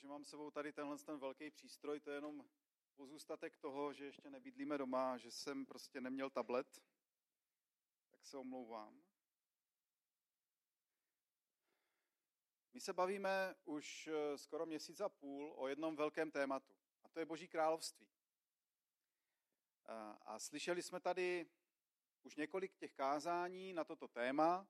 že 0.00 0.08
mám 0.08 0.24
sebou 0.24 0.50
tady 0.50 0.72
tenhle 0.72 0.98
ten 0.98 1.18
velký 1.18 1.50
přístroj, 1.50 2.00
to 2.00 2.10
je 2.10 2.16
jenom 2.16 2.44
pozůstatek 2.96 3.56
toho, 3.56 3.92
že 3.92 4.04
ještě 4.04 4.30
nebydlíme 4.30 4.78
doma, 4.78 5.18
že 5.18 5.30
jsem 5.30 5.66
prostě 5.66 6.00
neměl 6.00 6.30
tablet, 6.30 6.82
tak 8.10 8.26
se 8.26 8.36
omlouvám. 8.36 9.02
My 12.72 12.80
se 12.80 12.92
bavíme 12.92 13.54
už 13.64 14.06
eh, 14.06 14.38
skoro 14.38 14.66
měsíc 14.66 15.00
a 15.00 15.08
půl 15.08 15.54
o 15.56 15.68
jednom 15.68 15.96
velkém 15.96 16.30
tématu, 16.30 16.74
a 17.04 17.08
to 17.08 17.18
je 17.18 17.26
Boží 17.26 17.48
království. 17.48 18.08
A 20.22 20.38
slyšeli 20.38 20.82
jsme 20.82 21.00
tady 21.00 21.46
už 22.22 22.36
několik 22.36 22.76
těch 22.76 22.92
kázání 22.92 23.72
na 23.72 23.84
toto 23.84 24.08
téma. 24.08 24.68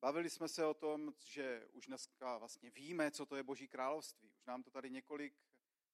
Bavili 0.00 0.30
jsme 0.30 0.48
se 0.48 0.66
o 0.66 0.74
tom, 0.74 1.14
že 1.18 1.68
už 1.72 1.86
dneska 1.86 2.38
vlastně 2.38 2.70
víme, 2.70 3.10
co 3.10 3.26
to 3.26 3.36
je 3.36 3.42
Boží 3.42 3.68
království. 3.68 4.32
Už 4.32 4.44
nám 4.44 4.62
to 4.62 4.70
tady 4.70 4.90
několik 4.90 5.34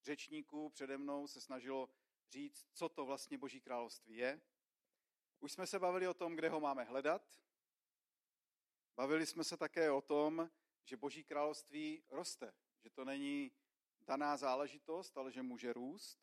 řečníků 0.02 0.68
přede 0.68 0.98
mnou 0.98 1.26
se 1.26 1.40
snažilo 1.40 1.90
říct, 2.30 2.66
co 2.72 2.88
to 2.88 3.06
vlastně 3.06 3.38
Boží 3.38 3.60
království 3.60 4.16
je. 4.16 4.40
Už 5.40 5.52
jsme 5.52 5.66
se 5.66 5.78
bavili 5.78 6.08
o 6.08 6.14
tom, 6.14 6.36
kde 6.36 6.48
ho 6.48 6.60
máme 6.60 6.84
hledat. 6.84 7.40
Bavili 8.96 9.26
jsme 9.26 9.44
se 9.44 9.56
také 9.56 9.90
o 9.90 10.00
tom, 10.00 10.50
že 10.84 10.96
Boží 10.96 11.24
království 11.24 12.04
roste, 12.08 12.54
že 12.82 12.90
to 12.90 13.04
není 13.04 13.52
daná 14.00 14.36
záležitost, 14.36 15.18
ale 15.18 15.32
že 15.32 15.42
může 15.42 15.72
růst. 15.72 16.18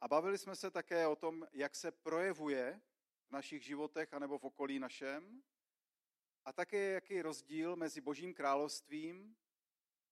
A 0.00 0.08
bavili 0.08 0.38
jsme 0.38 0.56
se 0.56 0.70
také 0.70 1.06
o 1.06 1.16
tom, 1.16 1.48
jak 1.52 1.76
se 1.76 1.92
projevuje 1.92 2.80
v 3.28 3.30
našich 3.30 3.64
životech 3.64 4.14
anebo 4.14 4.38
v 4.38 4.44
okolí 4.44 4.78
našem. 4.78 5.42
A 6.44 6.52
také, 6.52 6.92
jaký 6.92 7.14
je 7.14 7.22
rozdíl 7.22 7.76
mezi 7.76 8.00
Božím 8.00 8.34
královstvím 8.34 9.36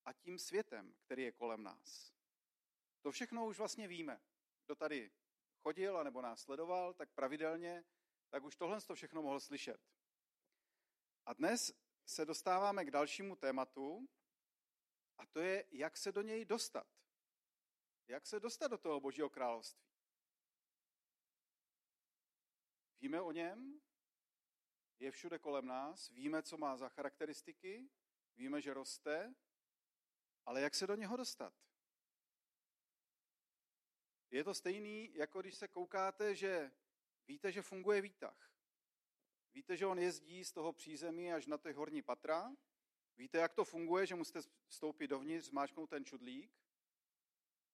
a 0.05 0.13
tím 0.13 0.39
světem, 0.39 0.95
který 1.05 1.23
je 1.23 1.33
kolem 1.33 1.63
nás. 1.63 2.15
To 3.01 3.13
všechno 3.13 3.47
už 3.47 3.59
vlastně 3.59 3.89
víme. 3.89 4.21
Kdo 4.67 4.75
tady 4.75 5.11
chodil 5.63 5.99
anebo 5.99 6.23
nás 6.23 6.41
sledoval, 6.41 6.95
tak 6.95 7.11
pravidelně, 7.13 7.85
tak 8.29 8.45
už 8.45 8.57
tohle 8.57 8.81
to 8.81 8.95
všechno 8.95 9.23
mohl 9.23 9.41
slyšet. 9.41 9.81
A 11.27 11.33
dnes 11.33 11.73
se 12.07 12.25
dostáváme 12.25 12.85
k 12.85 12.91
dalšímu 12.91 13.37
tématu, 13.37 14.09
a 15.19 15.27
to 15.27 15.41
je, 15.41 15.65
jak 15.71 15.97
se 15.97 16.13
do 16.13 16.23
něj 16.23 16.45
dostat. 16.45 16.87
Jak 18.09 18.27
se 18.27 18.41
dostat 18.41 18.69
do 18.69 18.79
toho 18.79 19.01
Božího 19.01 19.31
království. 19.31 19.89
Víme 23.01 23.21
o 23.21 23.33
něm, 23.33 23.81
je 24.99 25.11
všude 25.11 25.39
kolem 25.39 25.67
nás, 25.67 26.11
víme, 26.11 26.43
co 26.43 26.57
má 26.57 26.77
za 26.77 26.89
charakteristiky, 26.89 27.91
víme, 28.37 28.61
že 28.61 28.75
roste, 28.75 29.35
ale 30.47 30.61
jak 30.61 30.75
se 30.75 30.87
do 30.87 30.95
něho 30.95 31.17
dostat? 31.17 31.55
Je 34.31 34.45
to 34.45 34.55
stejný, 34.55 35.15
jako 35.15 35.41
když 35.41 35.55
se 35.55 35.69
koukáte, 35.69 36.35
že 36.35 36.73
víte, 37.27 37.53
že 37.53 37.63
funguje 37.63 38.01
výtah. 38.01 38.53
Víte, 39.55 39.77
že 39.77 39.87
on 39.87 39.99
jezdí 39.99 40.45
z 40.45 40.53
toho 40.53 40.73
přízemí 40.73 41.33
až 41.33 41.47
na 41.47 41.59
ty 41.59 41.73
horní 41.73 42.03
patra. 42.03 42.57
Víte, 43.17 43.39
jak 43.39 43.55
to 43.55 43.65
funguje, 43.65 44.07
že 44.07 44.15
musíte 44.15 44.41
vstoupit 44.69 45.09
dovnitř, 45.09 45.47
zmáčknout 45.47 45.91
ten 45.91 46.05
čudlík, 46.05 46.53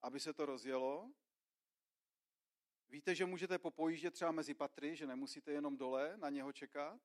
aby 0.02 0.20
se 0.20 0.32
to 0.32 0.46
rozjelo. 0.46 1.12
Víte, 2.88 3.14
že 3.14 3.26
můžete 3.26 3.58
popojíždět 3.58 4.14
třeba 4.14 4.30
mezi 4.30 4.54
patry, 4.54 4.96
že 4.96 5.06
nemusíte 5.06 5.52
jenom 5.52 5.76
dole 5.76 6.16
na 6.16 6.30
něho 6.30 6.52
čekat. 6.52 7.00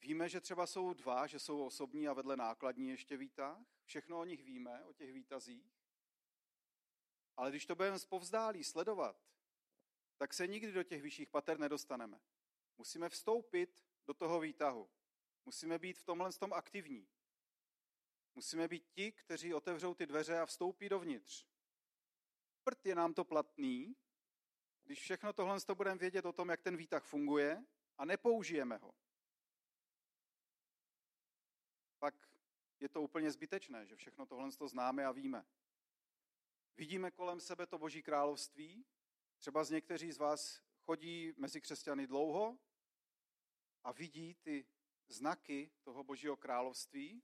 Víme, 0.00 0.28
že 0.28 0.40
třeba 0.40 0.66
jsou 0.66 0.94
dva, 0.94 1.26
že 1.26 1.38
jsou 1.38 1.64
osobní 1.64 2.08
a 2.08 2.12
vedle 2.12 2.36
nákladní 2.36 2.88
ještě 2.88 3.16
výtah. 3.16 3.58
Všechno 3.84 4.20
o 4.20 4.24
nich 4.24 4.44
víme, 4.44 4.84
o 4.84 4.92
těch 4.92 5.12
výtazích. 5.12 5.72
Ale 7.36 7.50
když 7.50 7.66
to 7.66 7.74
budeme 7.74 7.98
zpovzdálí 7.98 8.64
sledovat, 8.64 9.16
tak 10.16 10.34
se 10.34 10.46
nikdy 10.46 10.72
do 10.72 10.82
těch 10.82 11.02
vyšších 11.02 11.28
pater 11.28 11.58
nedostaneme. 11.58 12.20
Musíme 12.78 13.08
vstoupit 13.08 13.84
do 14.06 14.14
toho 14.14 14.40
výtahu. 14.40 14.90
Musíme 15.44 15.78
být 15.78 15.98
v 15.98 16.04
tomhle 16.04 16.32
tom 16.32 16.52
aktivní. 16.52 17.08
Musíme 18.34 18.68
být 18.68 18.86
ti, 18.90 19.12
kteří 19.12 19.54
otevřou 19.54 19.94
ty 19.94 20.06
dveře 20.06 20.38
a 20.38 20.46
vstoupí 20.46 20.88
dovnitř. 20.88 21.46
Prd 22.64 22.86
je 22.86 22.94
nám 22.94 23.14
to 23.14 23.24
platný, 23.24 23.96
když 24.84 25.00
všechno 25.00 25.32
tohle 25.32 25.60
to 25.60 25.74
budeme 25.74 25.98
vědět 25.98 26.24
o 26.24 26.32
tom, 26.32 26.48
jak 26.48 26.60
ten 26.60 26.76
výtah 26.76 27.04
funguje 27.04 27.64
a 27.98 28.04
nepoužijeme 28.04 28.76
ho. 28.76 28.94
Pak 32.00 32.14
je 32.80 32.88
to 32.88 33.02
úplně 33.02 33.30
zbytečné, 33.30 33.86
že 33.86 33.96
všechno 33.96 34.26
tohle 34.26 34.52
to 34.52 34.68
známe 34.68 35.06
a 35.06 35.12
víme. 35.12 35.46
Vidíme 36.76 37.10
kolem 37.10 37.40
sebe 37.40 37.66
to 37.66 37.78
Boží 37.78 38.02
království. 38.02 38.86
Třeba 39.38 39.64
z 39.64 39.70
někteří 39.70 40.12
z 40.12 40.18
vás 40.18 40.62
chodí 40.82 41.32
mezi 41.36 41.60
křesťany 41.60 42.06
dlouho 42.06 42.58
a 43.84 43.92
vidí 43.92 44.34
ty 44.34 44.66
znaky 45.08 45.70
toho 45.82 46.04
Božího 46.04 46.36
království, 46.36 47.22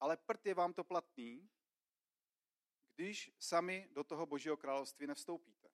ale 0.00 0.16
prd 0.16 0.46
je 0.46 0.54
vám 0.54 0.72
to 0.72 0.84
platný, 0.84 1.50
když 2.94 3.32
sami 3.38 3.88
do 3.92 4.04
toho 4.04 4.26
Božího 4.26 4.56
království 4.56 5.06
nevstoupíte. 5.06 5.68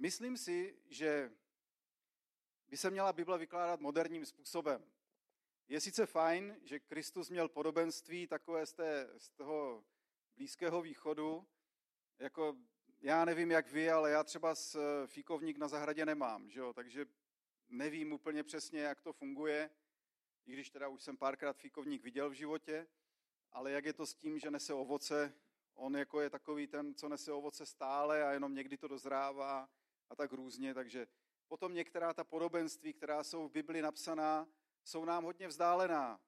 Myslím 0.00 0.36
si, 0.36 0.78
že 0.88 1.32
by 2.68 2.76
se 2.76 2.90
měla 2.90 3.12
Bible 3.12 3.38
vykládat 3.38 3.80
moderním 3.80 4.26
způsobem. 4.26 4.84
Je 5.68 5.80
sice 5.80 6.06
fajn, 6.06 6.56
že 6.62 6.80
Kristus 6.80 7.30
měl 7.30 7.48
podobenství 7.48 8.26
takové 8.26 8.66
z, 8.66 8.72
té, 8.72 9.10
z 9.18 9.30
toho 9.30 9.84
blízkého 10.36 10.82
východu, 10.82 11.46
jako 12.18 12.56
já 13.00 13.24
nevím, 13.24 13.50
jak 13.50 13.72
vy, 13.72 13.90
ale 13.90 14.10
já 14.10 14.24
třeba 14.24 14.54
s 14.54 14.74
eh, 14.74 15.06
fíkovník 15.06 15.58
na 15.58 15.68
zahradě 15.68 16.06
nemám, 16.06 16.50
že 16.50 16.60
jo? 16.60 16.72
takže 16.72 17.06
nevím 17.68 18.12
úplně 18.12 18.42
přesně, 18.42 18.80
jak 18.80 19.00
to 19.00 19.12
funguje, 19.12 19.70
i 20.46 20.52
když 20.52 20.70
teda 20.70 20.88
už 20.88 21.02
jsem 21.02 21.16
párkrát 21.16 21.56
fíkovník 21.56 22.02
viděl 22.02 22.30
v 22.30 22.34
životě, 22.34 22.86
ale 23.52 23.70
jak 23.70 23.84
je 23.84 23.92
to 23.92 24.06
s 24.06 24.14
tím, 24.14 24.38
že 24.38 24.50
nese 24.50 24.74
ovoce, 24.74 25.34
on 25.74 25.96
jako 25.96 26.20
je 26.20 26.30
takový 26.30 26.66
ten, 26.66 26.94
co 26.94 27.08
nese 27.08 27.32
ovoce 27.32 27.66
stále 27.66 28.24
a 28.24 28.32
jenom 28.32 28.54
někdy 28.54 28.76
to 28.76 28.88
dozrává 28.88 29.68
a 30.10 30.14
tak 30.14 30.32
různě, 30.32 30.74
takže 30.74 31.06
potom 31.48 31.74
některá 31.74 32.14
ta 32.14 32.24
podobenství, 32.24 32.92
která 32.92 33.24
jsou 33.24 33.48
v 33.48 33.52
Bibli 33.52 33.82
napsaná, 33.82 34.48
jsou 34.84 35.04
nám 35.04 35.24
hodně 35.24 35.48
vzdálená. 35.48 36.20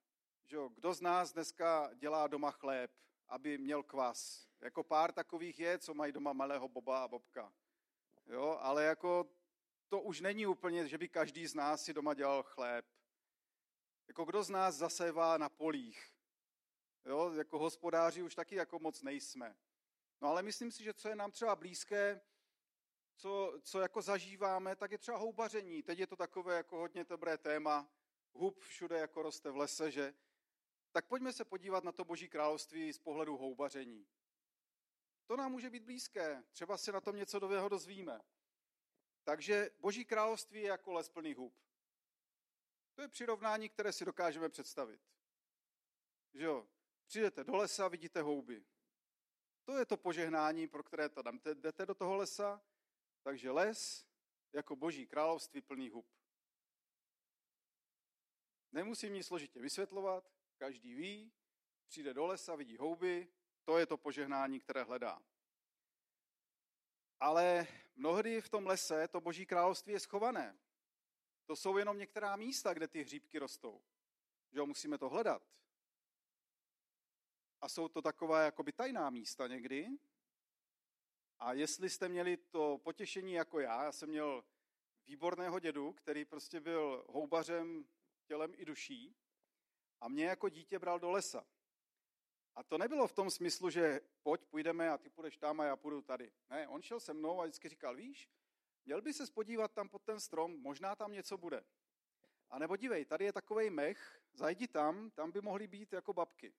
Že 0.45 0.57
jo? 0.57 0.69
Kdo 0.69 0.95
z 0.95 1.01
nás 1.01 1.33
dneska 1.33 1.91
dělá 1.95 2.27
doma 2.27 2.51
chléb, 2.51 2.91
aby 3.29 3.59
měl 3.59 3.83
kvas? 3.83 4.49
Jako 4.61 4.85
pár 4.85 5.13
takových 5.13 5.61
je, 5.61 5.79
co 5.79 5.95
mají 5.95 6.13
doma 6.13 6.33
malého 6.33 6.69
boba 6.69 7.05
a 7.05 7.09
bobka. 7.09 7.53
Jo? 8.27 8.59
Ale 8.61 8.85
jako 8.85 9.31
to 9.89 10.01
už 10.01 10.21
není 10.21 10.47
úplně, 10.47 10.89
že 10.89 10.99
by 10.99 11.09
každý 11.09 11.47
z 11.47 11.55
nás 11.55 11.85
si 11.85 11.93
doma 11.93 12.15
dělal 12.15 12.43
chléb. 12.43 12.87
Jako 14.09 14.25
kdo 14.25 14.43
z 14.43 14.51
nás 14.51 14.75
zasévá 14.75 15.39
na 15.39 15.49
polích? 15.49 16.13
Jo? 17.05 17.33
Jako 17.33 17.59
hospodáři 17.59 18.23
už 18.23 18.35
taky 18.35 18.55
jako 18.55 18.79
moc 18.79 19.03
nejsme. 19.03 19.57
No 20.21 20.29
ale 20.29 20.43
myslím 20.43 20.71
si, 20.71 20.85
že 20.85 20.95
co 20.95 21.09
je 21.09 21.17
nám 21.17 21.31
třeba 21.31 21.57
blízké, 21.57 22.21
co, 23.17 23.59
co 23.63 23.81
jako 23.81 24.03
zažíváme, 24.03 24.77
tak 24.77 24.91
je 24.91 24.99
třeba 24.99 25.19
houbaření. 25.19 25.83
Teď 25.83 25.99
je 25.99 26.07
to 26.07 26.17
takové 26.17 26.57
jako 26.57 26.77
hodně 26.77 27.05
dobré 27.05 27.39
téma, 27.39 27.91
hub 28.33 28.61
všude 28.61 28.99
jako 28.99 29.23
roste 29.23 29.51
v 29.51 29.57
lese, 29.57 29.91
že? 29.91 30.15
Tak 30.93 31.07
pojďme 31.07 31.33
se 31.33 31.45
podívat 31.45 31.85
na 31.85 31.93
to 31.93 32.05
boží 32.05 32.29
království 32.29 32.93
z 32.93 32.99
pohledu 32.99 33.37
houbaření. 33.37 34.07
To 35.27 35.37
nám 35.37 35.53
může 35.53 35.71
být 35.71 35.83
blízké, 35.83 36.45
třeba 36.53 36.77
si 36.77 36.93
na 36.93 37.01
tom 37.01 37.17
něco 37.17 37.41
nového 37.41 37.69
dozvíme. 37.69 38.21
Takže 39.25 39.71
boží 39.79 40.05
království 40.05 40.61
je 40.61 40.69
jako 40.69 40.93
les 40.93 41.09
plný 41.09 41.35
hub. 41.35 41.55
To 42.95 43.03
je 43.03 43.09
přirovnání, 43.09 43.69
které 43.69 43.93
si 43.93 44.05
dokážeme 44.05 44.49
představit. 44.49 45.01
Že 46.35 46.45
jo? 46.45 46.69
Přijdete 47.07 47.45
do 47.45 47.57
lesa, 47.57 47.89
vidíte 47.89 48.23
houby. 48.23 48.65
To 49.65 49.79
je 49.79 49.87
to 49.87 49.97
požehnání, 49.97 50.69
pro 50.69 50.83
které 50.83 51.09
dám. 51.23 51.41
Jdete 51.55 51.87
do 51.87 51.95
toho 51.95 52.17
lesa, 52.17 52.63
takže 53.23 53.51
les 53.51 54.07
jako 54.53 54.77
boží 54.77 55.07
království 55.07 55.61
plný 55.61 55.91
hub. 55.91 56.07
Nemusím 58.73 59.13
nic 59.13 59.27
složitě 59.27 59.61
vysvětlovat, 59.61 60.33
každý 60.57 60.95
ví, 60.95 61.33
přijde 61.87 62.15
do 62.15 62.27
lesa, 62.27 62.57
vidí 62.57 62.77
houby, 62.77 63.29
to 63.65 63.79
je 63.79 63.87
to 63.87 63.97
požehnání, 63.97 64.61
které 64.61 64.83
hledá. 64.83 65.23
Ale 67.21 67.67
mnohdy 67.97 68.41
v 68.41 68.49
tom 68.49 68.67
lese 68.67 69.09
to 69.09 69.21
boží 69.21 69.47
království 69.47 69.93
je 69.93 70.01
schované. 70.01 70.59
To 71.47 71.57
jsou 71.57 71.77
jenom 71.77 71.99
některá 71.99 72.37
místa, 72.37 72.75
kde 72.75 72.89
ty 72.89 73.03
hříbky 73.03 73.39
rostou. 73.39 73.83
Že 74.53 74.59
jo, 74.59 74.67
musíme 74.67 74.99
to 74.99 75.09
hledat. 75.09 75.43
A 77.61 77.69
jsou 77.69 77.89
to 77.89 78.03
taková 78.03 78.43
jakoby 78.43 78.73
tajná 78.73 79.11
místa 79.11 79.47
někdy. 79.47 79.89
A 81.43 81.53
jestli 81.53 81.91
jste 81.91 82.09
měli 82.09 82.37
to 82.37 82.79
potěšení 82.79 83.33
jako 83.33 83.61
já, 83.61 83.85
já 83.85 83.93
jsem 83.93 84.09
měl 84.09 84.45
výborného 85.07 85.59
dědu, 85.59 85.93
který 85.93 86.25
prostě 86.25 86.61
byl 86.61 87.05
houbařem 87.09 87.85
tělem 88.25 88.53
i 88.57 88.65
duší 88.65 89.17
a 90.01 90.09
mě 90.09 90.25
jako 90.25 90.49
dítě 90.49 90.79
bral 90.79 90.99
do 90.99 91.11
lesa. 91.11 91.47
A 92.55 92.63
to 92.63 92.79
nebylo 92.79 93.07
v 93.07 93.13
tom 93.13 93.31
smyslu, 93.31 93.71
že 93.71 94.01
pojď, 94.23 94.41
půjdeme 94.45 94.91
a 94.91 94.99
ty 94.99 95.11
půjdeš 95.11 95.37
tam 95.37 95.61
a 95.61 95.65
já 95.65 95.77
půjdu 95.77 96.03
tady. 96.03 96.33
Ne, 96.51 96.69
on 96.69 96.83
šel 96.83 97.01
se 97.01 97.15
mnou 97.15 97.41
a 97.41 97.45
vždycky 97.45 97.69
říkal, 97.69 97.97
víš, 97.97 98.29
měl 98.85 99.03
by 99.03 99.13
se 99.13 99.27
spodívat 99.27 99.73
tam 99.73 99.89
pod 99.89 100.03
ten 100.03 100.21
strom, 100.21 100.61
možná 100.61 100.97
tam 100.97 101.13
něco 101.13 101.37
bude. 101.39 101.65
A 102.51 102.59
nebo 102.59 102.77
dívej, 102.77 103.05
tady 103.05 103.25
je 103.25 103.33
takový 103.33 103.71
mech, 103.71 104.23
zajdi 104.33 104.69
tam, 104.69 105.11
tam 105.11 105.31
by 105.31 105.41
mohly 105.41 105.67
být 105.67 105.93
jako 105.93 106.13
babky. 106.13 106.55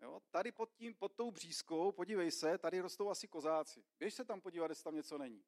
Jo? 0.00 0.20
Tady 0.30 0.52
pod, 0.52 0.72
tím, 0.72 0.94
pod 0.94 1.14
tou 1.14 1.30
břízkou, 1.30 1.92
podívej 1.92 2.30
se, 2.30 2.58
tady 2.58 2.80
rostou 2.80 3.10
asi 3.10 3.28
kozáci. 3.28 3.84
Běž 3.98 4.14
se 4.14 4.24
tam 4.24 4.40
podívat, 4.40 4.70
jestli 4.70 4.84
tam 4.84 4.94
něco 4.94 5.18
není. 5.18 5.44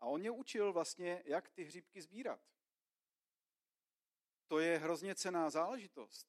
A 0.00 0.06
on 0.06 0.20
mě 0.20 0.30
učil 0.30 0.72
vlastně, 0.72 1.22
jak 1.26 1.50
ty 1.50 1.64
hříbky 1.64 2.02
sbírat. 2.02 2.40
To 4.46 4.58
je 4.58 4.78
hrozně 4.78 5.14
cená 5.14 5.50
záležitost. 5.50 6.28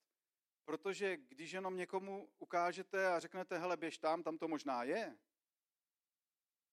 Protože 0.66 1.18
když 1.18 1.52
jenom 1.52 1.78
někomu 1.78 2.30
ukážete 2.38 3.08
a 3.08 3.20
řeknete, 3.20 3.58
hele, 3.58 3.78
běž 3.78 3.98
tam, 3.98 4.24
tam 4.24 4.38
to 4.38 4.48
možná 4.48 4.84
je, 4.84 5.18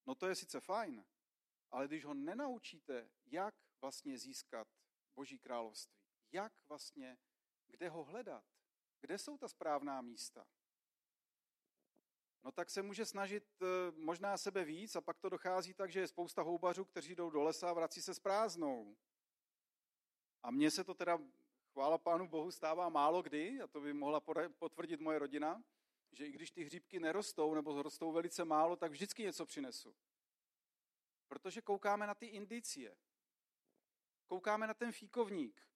no 0.06 0.14
to 0.14 0.26
je 0.26 0.34
sice 0.34 0.60
fajn, 0.60 1.04
ale 1.70 1.88
když 1.88 2.04
ho 2.04 2.14
nenaučíte, 2.14 3.10
jak 3.24 3.54
vlastně 3.80 4.18
získat 4.18 4.68
Boží 5.14 5.38
království, 5.38 5.96
jak 6.32 6.52
vlastně, 6.68 7.18
kde 7.66 7.88
ho 7.88 8.04
hledat, 8.04 8.44
kde 9.00 9.18
jsou 9.18 9.38
ta 9.38 9.48
správná 9.48 10.00
místa, 10.00 10.46
no 12.46 12.52
tak 12.52 12.70
se 12.70 12.82
může 12.82 13.06
snažit 13.06 13.44
eh, 13.62 13.66
možná 13.96 14.36
sebe 14.36 14.64
víc 14.64 14.96
a 14.96 15.00
pak 15.00 15.18
to 15.18 15.28
dochází 15.28 15.74
tak, 15.74 15.92
že 15.92 16.00
je 16.00 16.08
spousta 16.08 16.42
houbařů, 16.42 16.84
kteří 16.84 17.14
jdou 17.14 17.30
do 17.30 17.42
lesa 17.42 17.70
a 17.70 17.72
vrací 17.72 18.02
se 18.02 18.14
s 18.14 18.18
prázdnou. 18.18 18.96
A 20.42 20.50
mně 20.50 20.70
se 20.70 20.84
to 20.84 20.94
teda, 20.94 21.18
chvála 21.72 21.98
Pánu 21.98 22.28
Bohu, 22.28 22.50
stává 22.50 22.88
málo 22.88 23.22
kdy, 23.22 23.60
a 23.60 23.66
to 23.66 23.80
by 23.80 23.92
mohla 23.92 24.20
potvrdit 24.58 25.00
moje 25.00 25.18
rodina, 25.18 25.62
že 26.12 26.26
i 26.26 26.32
když 26.32 26.50
ty 26.50 26.64
hříbky 26.64 27.00
nerostou 27.00 27.54
nebo 27.54 27.82
rostou 27.82 28.12
velice 28.12 28.44
málo, 28.44 28.76
tak 28.76 28.90
vždycky 28.90 29.22
něco 29.22 29.46
přinesu. 29.46 29.96
Protože 31.28 31.62
koukáme 31.62 32.06
na 32.06 32.14
ty 32.14 32.26
indicie. 32.26 32.96
Koukáme 34.26 34.66
na 34.66 34.74
ten 34.74 34.92
fíkovník. 34.92 35.68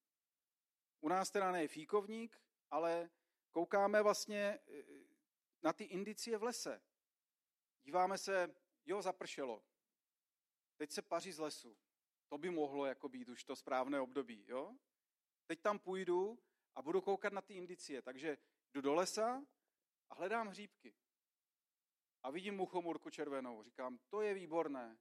U 1.01 1.09
nás 1.09 1.31
teda 1.31 1.53
ne 1.53 1.69
fíkovník, 1.69 2.41
ale 2.71 3.11
koukáme 3.51 4.03
vlastně 4.03 4.59
eh, 4.69 4.85
na 5.63 5.73
ty 5.73 5.85
indicie 5.85 6.39
v 6.39 6.43
lese. 6.43 6.83
Díváme 7.83 8.19
se, 8.19 8.55
jo, 8.85 9.03
zapršelo. 9.03 9.65
Teď 10.77 10.93
se 10.93 11.03
paří 11.03 11.33
z 11.33 11.39
lesu. 11.39 11.79
To 12.29 12.39
by 12.39 12.51
mohlo 12.51 12.87
jako 12.87 13.09
být 13.09 13.29
už 13.29 13.45
to 13.45 13.57
správné 13.57 14.01
období, 14.01 14.45
jo? 14.49 14.77
Teď 15.47 15.61
tam 15.61 15.79
půjdu 15.79 16.39
a 16.75 16.83
budu 16.83 17.01
koukat 17.01 17.33
na 17.33 17.43
ty 17.43 17.55
indicie. 17.55 18.03
Takže 18.03 18.39
jdu 18.73 18.81
do 18.81 18.95
lesa 18.95 19.45
a 20.11 20.15
hledám 20.15 20.49
hříbky. 20.49 20.95
A 22.23 22.31
vidím 22.31 22.57
muchomurku 22.57 23.11
červenou. 23.11 23.63
Říkám, 23.63 23.99
to 24.09 24.21
je 24.21 24.35
výborné. 24.35 24.99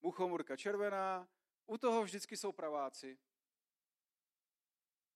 Muchomurka 0.00 0.56
červená, 0.56 1.28
u 1.66 1.78
toho 1.78 2.02
vždycky 2.02 2.36
jsou 2.36 2.52
praváci. 2.52 3.18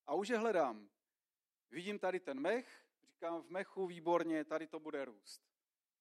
A 0.07 0.15
už 0.15 0.29
je 0.29 0.39
hledám. 0.39 0.91
Vidím 1.71 1.99
tady 1.99 2.21
ten 2.21 2.41
mech, 2.41 2.87
říkám 3.09 3.43
v 3.43 3.51
mechu 3.51 3.87
výborně, 3.87 4.45
tady 4.45 4.67
to 4.67 4.81
bude 4.81 5.05
růst. 5.05 5.43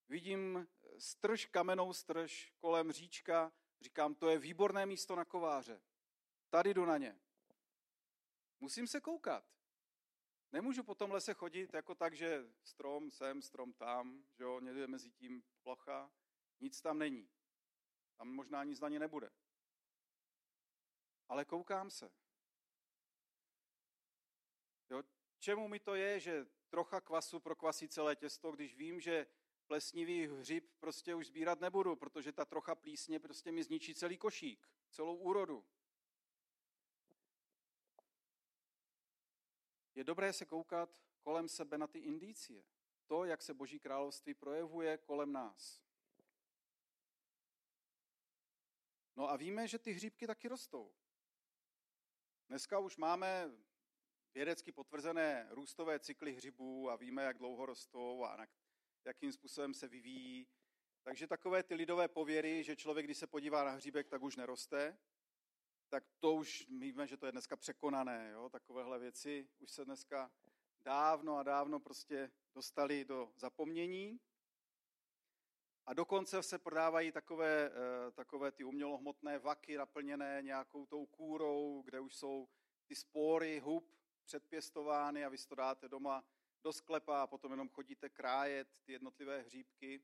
Vidím 0.10 0.68
strž, 0.98 1.46
kamenou 1.46 1.94
strž 1.94 2.54
kolem 2.60 2.92
říčka, 2.92 3.52
říkám, 3.82 4.16
to 4.16 4.30
je 4.30 4.38
výborné 4.38 4.86
místo 4.86 5.16
na 5.16 5.26
kováře. 5.26 5.82
Tady 6.50 6.74
jdu 6.74 6.86
na 6.86 6.98
ně. 6.98 7.20
Musím 8.60 8.88
se 8.88 9.02
koukat. 9.02 9.46
Nemůžu 10.52 10.84
po 10.84 10.96
tom 10.96 11.12
lese 11.12 11.34
chodit 11.34 11.74
jako 11.74 11.96
tak, 11.96 12.14
že 12.14 12.46
strom 12.64 13.12
sem, 13.12 13.42
strom 13.42 13.74
tam, 13.74 14.24
že 14.38 14.44
jo, 14.44 14.60
někde 14.60 14.88
mezi 14.88 15.12
tím 15.12 15.44
plocha, 15.64 16.12
nic 16.60 16.82
tam 16.82 17.00
není. 17.00 17.30
Tam 18.18 18.28
možná 18.28 18.64
nic 18.64 18.80
na 18.80 18.90
ně 18.90 19.00
nebude. 19.00 19.30
Ale 21.30 21.46
koukám 21.46 21.90
se. 21.90 22.12
Jo, 24.90 25.04
čemu 25.44 25.68
mi 25.68 25.80
to 25.80 25.96
je, 25.96 26.20
že 26.20 26.48
trocha 26.70 27.02
kvasu 27.02 27.40
prokvasí 27.40 27.88
celé 27.88 28.16
těsto, 28.16 28.52
když 28.52 28.76
vím, 28.76 29.00
že 29.00 29.28
plesnivý 29.68 30.28
hřib 30.28 30.72
prostě 30.80 31.16
už 31.16 31.28
sbírat 31.28 31.60
nebudu, 31.60 31.96
protože 31.96 32.32
ta 32.32 32.46
trocha 32.46 32.76
plísně 32.76 33.20
prostě 33.20 33.52
mi 33.52 33.64
zničí 33.64 33.96
celý 33.96 34.18
košík, 34.18 34.70
celou 34.90 35.16
úrodu. 35.16 35.66
Je 39.96 40.04
dobré 40.04 40.34
se 40.34 40.46
koukat 40.46 40.90
kolem 41.22 41.50
sebe 41.50 41.78
na 41.78 41.88
ty 41.88 42.00
indicie. 42.00 42.64
To, 43.06 43.26
jak 43.26 43.42
se 43.42 43.54
Boží 43.54 43.80
království 43.80 44.34
projevuje 44.34 44.98
kolem 44.98 45.32
nás. 45.32 45.82
No 49.16 49.30
a 49.30 49.36
víme, 49.36 49.68
že 49.68 49.80
ty 49.80 49.92
hříbky 49.92 50.28
taky 50.28 50.48
rostou. 50.48 50.94
Dneska 52.48 52.80
už 52.80 52.98
máme 52.98 53.52
vědecky 54.34 54.72
potvrzené 54.72 55.48
růstové 55.52 56.00
cykly 56.00 56.34
hřibů 56.34 56.90
a 56.90 56.96
víme, 56.96 57.24
jak 57.24 57.38
dlouho 57.38 57.66
rostou 57.66 58.24
a 58.24 58.48
jakým 59.06 59.32
způsobem 59.32 59.74
se 59.74 59.88
vyvíjí. 59.88 60.48
Takže 61.04 61.28
takové 61.28 61.64
ty 61.64 61.76
lidové 61.76 62.08
pověry, 62.08 62.64
že 62.64 62.76
člověk, 62.76 63.06
když 63.06 63.18
se 63.18 63.28
podívá 63.28 63.64
na 63.64 63.72
hříbek, 63.72 64.08
tak 64.08 64.22
už 64.22 64.36
neroste, 64.36 64.98
tak 65.90 66.04
to 66.20 66.34
už 66.34 66.68
víme, 66.70 67.08
že 67.08 67.18
to 67.18 67.26
je 67.26 67.32
dneska 67.32 67.56
překonané. 67.56 68.32
Jo? 68.34 68.50
Takovéhle 68.50 69.00
věci 69.00 69.50
už 69.60 69.72
se 69.72 69.86
dneska 69.86 70.32
dávno 70.86 71.38
a 71.38 71.44
dávno 71.44 71.80
prostě 71.80 72.32
dostali 72.56 73.06
do 73.06 73.34
zapomnění. 73.36 74.20
A 75.86 75.94
dokonce 75.94 76.44
se 76.44 76.60
prodávají 76.60 77.12
takové, 77.12 77.72
eh, 77.72 78.12
takové 78.12 78.52
ty 78.52 78.64
umělohmotné 78.64 79.40
vaky 79.40 79.78
naplněné 79.78 80.42
nějakou 80.42 80.86
tou 80.86 81.06
kůrou, 81.06 81.82
kde 81.82 82.00
už 82.00 82.16
jsou 82.16 82.50
ty 82.86 82.96
spory 82.96 83.60
hub 83.60 84.03
předpěstovány 84.24 85.26
a 85.26 85.30
vy 85.30 85.38
to 85.38 85.56
dáte 85.56 85.90
doma 85.90 86.24
do 86.64 86.74
sklepa 86.74 87.22
a 87.22 87.28
potom 87.28 87.52
jenom 87.52 87.70
chodíte 87.70 88.10
krájet 88.10 88.80
ty 88.86 88.92
jednotlivé 88.92 89.42
hříbky, 89.42 90.04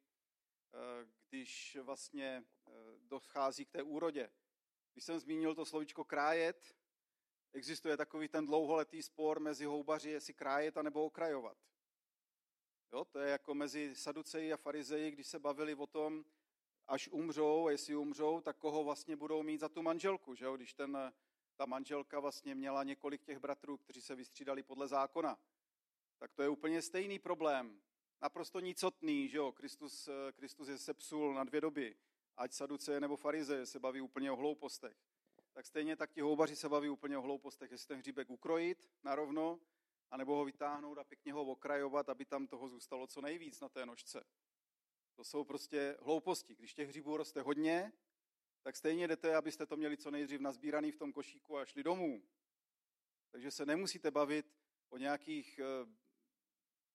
eh, 0.73 1.07
když 1.29 1.77
vlastně 1.81 2.43
eh, 2.67 2.71
dochází 2.99 3.65
k 3.65 3.71
té 3.71 3.83
úrodě. 3.83 4.31
Když 4.93 5.03
jsem 5.05 5.19
zmínil 5.19 5.55
to 5.55 5.65
slovičko 5.65 6.03
krájet, 6.03 6.75
existuje 7.53 7.97
takový 7.97 8.27
ten 8.27 8.45
dlouholetý 8.45 9.03
spor 9.03 9.39
mezi 9.39 9.65
houbaři, 9.65 10.09
jestli 10.09 10.33
krájet 10.33 10.77
a 10.77 10.81
nebo 10.81 11.05
okrajovat. 11.05 11.57
Jo, 12.91 13.05
to 13.05 13.19
je 13.19 13.31
jako 13.31 13.53
mezi 13.53 13.95
saduceji 13.95 14.53
a 14.53 14.57
farizeji, 14.57 15.11
když 15.11 15.27
se 15.27 15.39
bavili 15.39 15.75
o 15.75 15.87
tom, 15.87 16.25
až 16.87 17.07
umřou, 17.07 17.67
a 17.67 17.71
jestli 17.71 17.95
umřou, 17.95 18.41
tak 18.41 18.57
koho 18.57 18.83
vlastně 18.83 19.15
budou 19.15 19.43
mít 19.43 19.59
za 19.59 19.69
tu 19.69 19.81
manželku, 19.81 20.35
že 20.35 20.45
jo? 20.45 20.55
když 20.55 20.73
ten, 20.73 21.13
ta 21.59 21.65
manželka 21.65 22.19
vlastně 22.19 22.55
měla 22.55 22.83
několik 22.83 23.23
těch 23.23 23.39
bratrů, 23.39 23.77
kteří 23.77 24.01
se 24.01 24.15
vystřídali 24.15 24.63
podle 24.63 24.87
zákona. 24.87 25.39
Tak 26.17 26.33
to 26.33 26.41
je 26.41 26.49
úplně 26.49 26.81
stejný 26.81 27.19
problém. 27.19 27.81
Naprosto 28.21 28.59
nicotný, 28.59 29.29
že 29.29 29.37
jo? 29.37 29.51
Kristus, 29.51 30.09
Kristus 30.31 30.67
je 30.67 30.77
sepsul 30.77 31.33
na 31.33 31.43
dvě 31.43 31.61
doby. 31.61 31.95
Ať 32.37 32.53
saduceje 32.53 32.99
nebo 32.99 33.15
farizeje 33.15 33.65
se 33.65 33.79
baví 33.79 34.01
úplně 34.01 34.31
o 34.31 34.35
hloupostech. 34.35 34.97
Tak 35.53 35.65
stejně 35.65 35.95
tak 35.95 36.11
ti 36.11 36.21
houbaři 36.21 36.55
se 36.55 36.69
baví 36.69 36.89
úplně 36.89 37.17
o 37.17 37.21
hloupostech. 37.21 37.71
Jestli 37.71 37.87
ten 37.87 37.99
hříbek 37.99 38.29
ukrojit 38.29 38.89
narovno, 39.03 39.59
anebo 40.11 40.35
ho 40.35 40.45
vytáhnout 40.45 40.97
a 40.97 41.03
pěkně 41.03 41.33
ho 41.33 41.41
okrajovat, 41.41 42.09
aby 42.09 42.25
tam 42.25 42.47
toho 42.47 42.69
zůstalo 42.69 43.07
co 43.07 43.21
nejvíc 43.21 43.59
na 43.59 43.69
té 43.69 43.85
nožce. 43.85 44.23
To 45.15 45.23
jsou 45.23 45.43
prostě 45.43 45.97
hlouposti. 46.01 46.55
Když 46.55 46.73
těch 46.73 46.89
hřibů 46.89 47.17
roste 47.17 47.41
hodně, 47.41 47.93
tak 48.63 48.75
stejně 48.75 49.07
jdete, 49.07 49.35
abyste 49.35 49.65
to 49.65 49.77
měli 49.77 49.97
co 49.97 50.11
nejdřív 50.11 50.41
nazbíraný 50.41 50.91
v 50.91 50.97
tom 50.97 51.13
košíku 51.13 51.57
a 51.57 51.65
šli 51.65 51.83
domů. 51.83 52.23
Takže 53.31 53.51
se 53.51 53.65
nemusíte 53.65 54.11
bavit 54.11 54.55
o 54.89 54.97
nějakých 54.97 55.59
eh, 55.59 55.65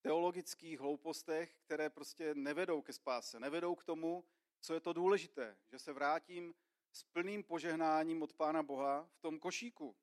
teologických 0.00 0.80
hloupostech, 0.80 1.56
které 1.56 1.90
prostě 1.90 2.35
nevedou 2.35 2.83
ke 2.83 2.92
spáse, 2.92 3.40
nevedou 3.40 3.75
k 3.75 3.85
tomu, 3.85 4.25
co 4.61 4.75
je 4.75 4.80
to 4.80 4.92
důležité, 4.92 5.56
že 5.66 5.78
se 5.78 5.92
vrátím 5.92 6.54
s 6.92 7.04
plným 7.04 7.44
požehnáním 7.44 8.23
od 8.23 8.33
Pána 8.33 8.62
Boha 8.62 9.09
v 9.12 9.21
tom 9.21 9.38
košíku. 9.38 9.97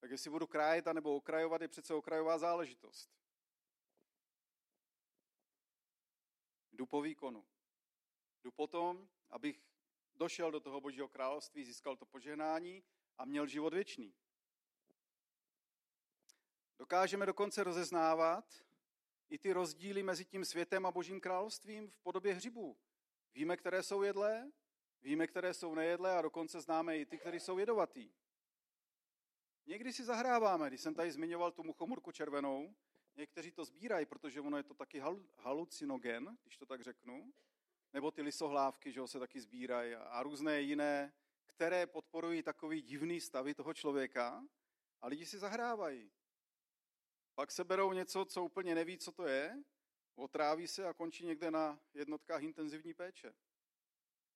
Tak 0.00 0.10
jestli 0.10 0.30
budu 0.30 0.46
krájet 0.46 0.86
nebo 0.86 1.16
okrajovat, 1.16 1.62
je 1.62 1.68
přece 1.68 1.94
okrajová 1.94 2.38
záležitost. 2.38 3.10
Jdu 6.72 6.86
po 6.86 7.02
výkonu. 7.02 7.46
Jdu 8.44 8.50
potom, 8.50 9.08
abych 9.30 9.71
došel 10.22 10.50
do 10.50 10.60
toho 10.60 10.80
Božího 10.80 11.08
království, 11.08 11.64
získal 11.64 11.96
to 11.96 12.06
požehnání 12.06 12.82
a 13.18 13.24
měl 13.24 13.46
život 13.46 13.74
věčný. 13.74 14.14
Dokážeme 16.78 17.26
dokonce 17.26 17.64
rozeznávat 17.64 18.64
i 19.28 19.38
ty 19.38 19.52
rozdíly 19.52 20.02
mezi 20.02 20.24
tím 20.24 20.44
světem 20.44 20.86
a 20.86 20.90
Božím 20.90 21.20
královstvím 21.20 21.90
v 21.90 22.00
podobě 22.00 22.34
hřibů. 22.34 22.76
Víme, 23.34 23.56
které 23.56 23.82
jsou 23.82 24.02
jedlé, 24.02 24.52
Víme, 25.02 25.26
které 25.26 25.54
jsou 25.54 25.74
nejedlé 25.74 26.18
a 26.18 26.22
dokonce 26.22 26.60
známe 26.60 26.98
i 26.98 27.06
ty, 27.06 27.18
které 27.18 27.40
jsou 27.40 27.58
jedovatý. 27.58 28.10
Někdy 29.66 29.92
si 29.92 30.04
zahráváme, 30.04 30.68
když 30.68 30.80
jsem 30.80 30.94
tady 30.94 31.12
zmiňoval 31.12 31.52
tu 31.52 31.62
muchomurku 31.62 32.12
červenou, 32.12 32.74
někteří 33.16 33.52
to 33.52 33.64
sbírají, 33.64 34.06
protože 34.06 34.40
ono 34.40 34.56
je 34.56 34.62
to 34.62 34.74
taky 34.74 35.02
halucinogen, 35.38 36.38
když 36.42 36.56
to 36.56 36.66
tak 36.66 36.82
řeknu, 36.82 37.32
nebo 37.92 38.10
ty 38.10 38.22
lisohlávky, 38.22 38.92
že 38.92 39.06
se 39.06 39.18
taky 39.18 39.40
sbírají 39.40 39.94
a 39.94 40.22
různé 40.22 40.60
jiné, 40.60 41.12
které 41.46 41.86
podporují 41.86 42.42
takový 42.42 42.82
divný 42.82 43.20
stavy 43.20 43.54
toho 43.54 43.74
člověka 43.74 44.44
a 45.00 45.06
lidi 45.06 45.26
si 45.26 45.38
zahrávají. 45.38 46.12
Pak 47.34 47.50
se 47.50 47.64
berou 47.64 47.92
něco, 47.92 48.24
co 48.24 48.44
úplně 48.44 48.74
neví, 48.74 48.98
co 48.98 49.12
to 49.12 49.26
je, 49.26 49.62
otráví 50.14 50.68
se 50.68 50.86
a 50.86 50.92
končí 50.92 51.26
někde 51.26 51.50
na 51.50 51.80
jednotkách 51.94 52.42
intenzivní 52.42 52.94
péče. 52.94 53.34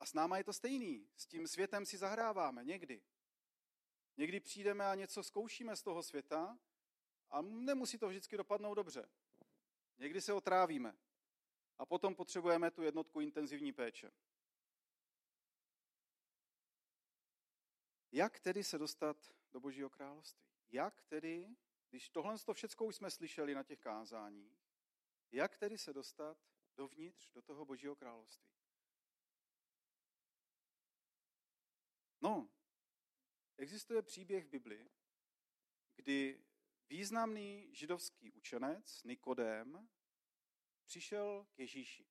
A 0.00 0.06
s 0.06 0.14
náma 0.14 0.38
je 0.38 0.44
to 0.44 0.52
stejný. 0.52 1.08
S 1.16 1.26
tím 1.26 1.48
světem 1.48 1.86
si 1.86 1.98
zahráváme 1.98 2.64
někdy. 2.64 3.02
Někdy 4.16 4.40
přijdeme 4.40 4.86
a 4.86 4.94
něco 4.94 5.22
zkoušíme 5.22 5.76
z 5.76 5.82
toho 5.82 6.02
světa 6.02 6.58
a 7.30 7.42
nemusí 7.42 7.98
to 7.98 8.08
vždycky 8.08 8.36
dopadnout 8.36 8.75
dobře. 8.75 9.08
Někdy 9.98 10.20
se 10.20 10.32
otrávíme 10.32 10.96
a 11.78 11.87
potom 11.87 12.14
potřebujeme 12.14 12.71
tu 12.71 12.83
jednotku 12.83 13.21
intenzivní 13.21 13.73
péče. 13.73 14.12
Jak 18.12 18.40
tedy 18.40 18.64
se 18.64 18.78
dostat 18.78 19.35
do 19.52 19.61
Božího 19.61 19.90
království? 19.90 20.47
Jak 20.68 21.02
tedy, 21.02 21.56
když 21.90 22.09
tohle 22.09 22.38
to 22.38 22.54
všechno 22.54 22.87
už 22.87 22.97
jsme 22.97 23.11
slyšeli 23.11 23.54
na 23.54 23.62
těch 23.62 23.80
kázáních, 23.80 24.66
jak 25.33 25.56
tedy 25.56 25.78
se 25.78 25.92
dostat 25.92 26.38
dovnitř 26.76 27.30
do 27.33 27.42
toho 27.42 27.64
Božího 27.64 27.97
království? 27.97 28.52
No, 32.21 32.50
existuje 33.56 34.02
příběh 34.02 34.45
v 34.45 34.50
Biblii, 34.50 34.90
kdy 35.97 36.45
významný 36.88 37.75
židovský 37.75 38.33
učenec 38.33 39.02
Nikodém 39.04 39.88
přišel 40.87 41.47
k 41.55 41.59
Ježíši. 41.59 42.07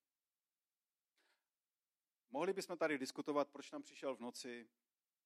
Mohli 2.30 2.54
bychom 2.54 2.78
tady 2.78 2.98
diskutovat, 2.98 3.50
proč 3.50 3.70
tam 3.70 3.82
přišel 3.84 4.16
v 4.16 4.20
noci. 4.20 4.70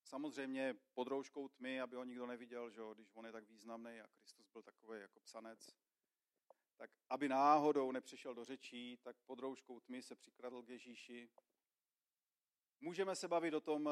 Samozřejmě 0.03 0.75
pod 0.93 1.07
rouškou 1.07 1.47
tmy, 1.47 1.81
aby 1.81 1.95
ho 1.95 2.03
nikdo 2.03 2.25
neviděl, 2.25 2.69
že 2.69 2.81
když 2.93 3.11
on 3.13 3.25
je 3.25 3.31
tak 3.31 3.47
významný 3.47 4.01
a 4.01 4.07
Kristus 4.07 4.47
byl 4.47 4.61
takový 4.63 4.99
jako 5.01 5.19
psanec. 5.19 5.75
Tak 6.77 6.91
aby 7.09 7.29
náhodou 7.29 7.91
nepřišel 7.91 8.33
do 8.33 8.45
řečí, 8.45 8.97
tak 8.97 9.17
pod 9.25 9.39
rouškou 9.39 9.79
tmy 9.79 10.01
se 10.01 10.15
přikradl 10.15 10.63
k 10.63 10.69
Ježíši. 10.69 11.29
Můžeme 12.79 13.15
se 13.15 13.27
bavit 13.27 13.53
o 13.53 13.61
tom, 13.61 13.89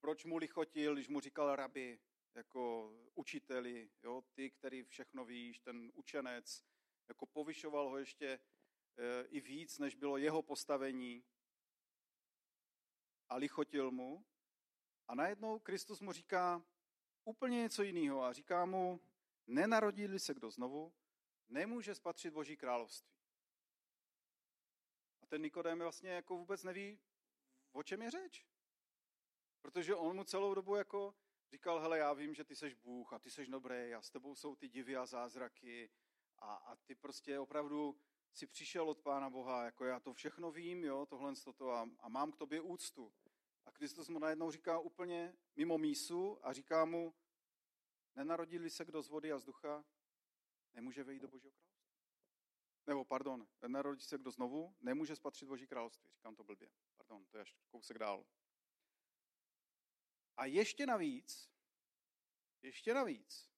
proč 0.00 0.24
mu 0.24 0.36
lichotil, 0.36 0.94
když 0.94 1.08
mu 1.08 1.20
říkal 1.20 1.56
rabi, 1.56 2.00
jako 2.34 2.92
učiteli, 3.14 3.90
jo, 4.02 4.22
ty, 4.34 4.50
který 4.50 4.82
všechno 4.82 5.24
víš, 5.24 5.60
ten 5.60 5.90
učenec, 5.94 6.64
jako 7.08 7.26
povyšoval 7.26 7.88
ho 7.88 7.98
ještě 7.98 8.40
i 9.28 9.40
víc, 9.40 9.78
než 9.78 9.94
bylo 9.94 10.16
jeho 10.16 10.42
postavení 10.42 11.24
a 13.28 13.36
lichotil 13.36 13.90
mu. 13.90 14.24
A 15.08 15.14
najednou 15.14 15.58
Kristus 15.58 16.00
mu 16.00 16.12
říká 16.12 16.64
úplně 17.24 17.58
něco 17.58 17.82
jiného 17.82 18.22
a 18.22 18.32
říká 18.32 18.64
mu, 18.64 19.00
nenarodí 19.46 20.18
se 20.18 20.34
kdo 20.34 20.50
znovu, 20.50 20.92
nemůže 21.48 21.94
spatřit 21.94 22.30
Boží 22.30 22.56
království. 22.56 23.14
A 25.22 25.26
ten 25.26 25.42
Nikodém 25.42 25.78
vlastně 25.78 26.10
jako 26.10 26.36
vůbec 26.36 26.62
neví, 26.62 27.00
o 27.72 27.82
čem 27.82 28.02
je 28.02 28.10
řeč. 28.10 28.46
Protože 29.62 29.94
on 29.94 30.16
mu 30.16 30.24
celou 30.24 30.54
dobu 30.54 30.76
jako 30.76 31.14
říkal, 31.52 31.80
hele, 31.80 31.98
já 31.98 32.12
vím, 32.12 32.34
že 32.34 32.44
ty 32.44 32.56
seš 32.56 32.74
Bůh 32.74 33.12
a 33.12 33.18
ty 33.18 33.30
seš 33.30 33.48
dobrý 33.48 33.94
a 33.94 34.02
s 34.02 34.10
tebou 34.10 34.34
jsou 34.34 34.56
ty 34.56 34.68
divy 34.68 34.96
a 34.96 35.06
zázraky 35.06 35.90
a, 36.38 36.54
a 36.54 36.76
ty 36.76 36.94
prostě 36.94 37.38
opravdu 37.38 38.00
si 38.32 38.46
přišel 38.46 38.90
od 38.90 39.00
Pána 39.00 39.30
Boha, 39.30 39.64
jako 39.64 39.84
já 39.84 40.00
to 40.00 40.14
všechno 40.14 40.50
vím, 40.50 40.84
jo, 40.84 41.06
tohle 41.06 41.34
toto 41.44 41.70
a, 41.70 41.90
a 42.00 42.08
mám 42.08 42.32
k 42.32 42.36
tobě 42.36 42.60
úctu. 42.60 43.12
A 43.66 43.72
Kristus 43.72 44.08
mu 44.08 44.18
najednou 44.18 44.50
říká 44.50 44.78
úplně 44.78 45.36
mimo 45.56 45.78
mísu 45.78 46.46
a 46.46 46.52
říká 46.52 46.84
mu, 46.84 47.14
nenarodili 48.14 48.70
se 48.70 48.84
kdo 48.84 49.02
z 49.02 49.08
vody 49.08 49.32
a 49.32 49.38
z 49.38 49.44
ducha, 49.44 49.84
nemůže 50.74 51.04
vejít 51.04 51.22
do 51.22 51.28
Božího 51.28 51.52
království. 51.52 51.78
Nebo, 52.86 53.04
pardon, 53.04 53.48
nenarodí 53.62 54.04
se 54.04 54.18
kdo 54.18 54.30
znovu, 54.30 54.76
nemůže 54.80 55.16
spatřit 55.16 55.48
Boží 55.48 55.66
království. 55.66 56.10
Říkám 56.10 56.36
to 56.36 56.44
blbě. 56.44 56.70
Pardon, 56.96 57.26
to 57.26 57.36
je 57.36 57.42
až 57.42 57.56
kousek 57.70 57.98
dál. 57.98 58.26
A 60.36 60.44
ještě 60.44 60.86
navíc, 60.86 61.50
ještě 62.62 62.94
navíc, 62.94 63.50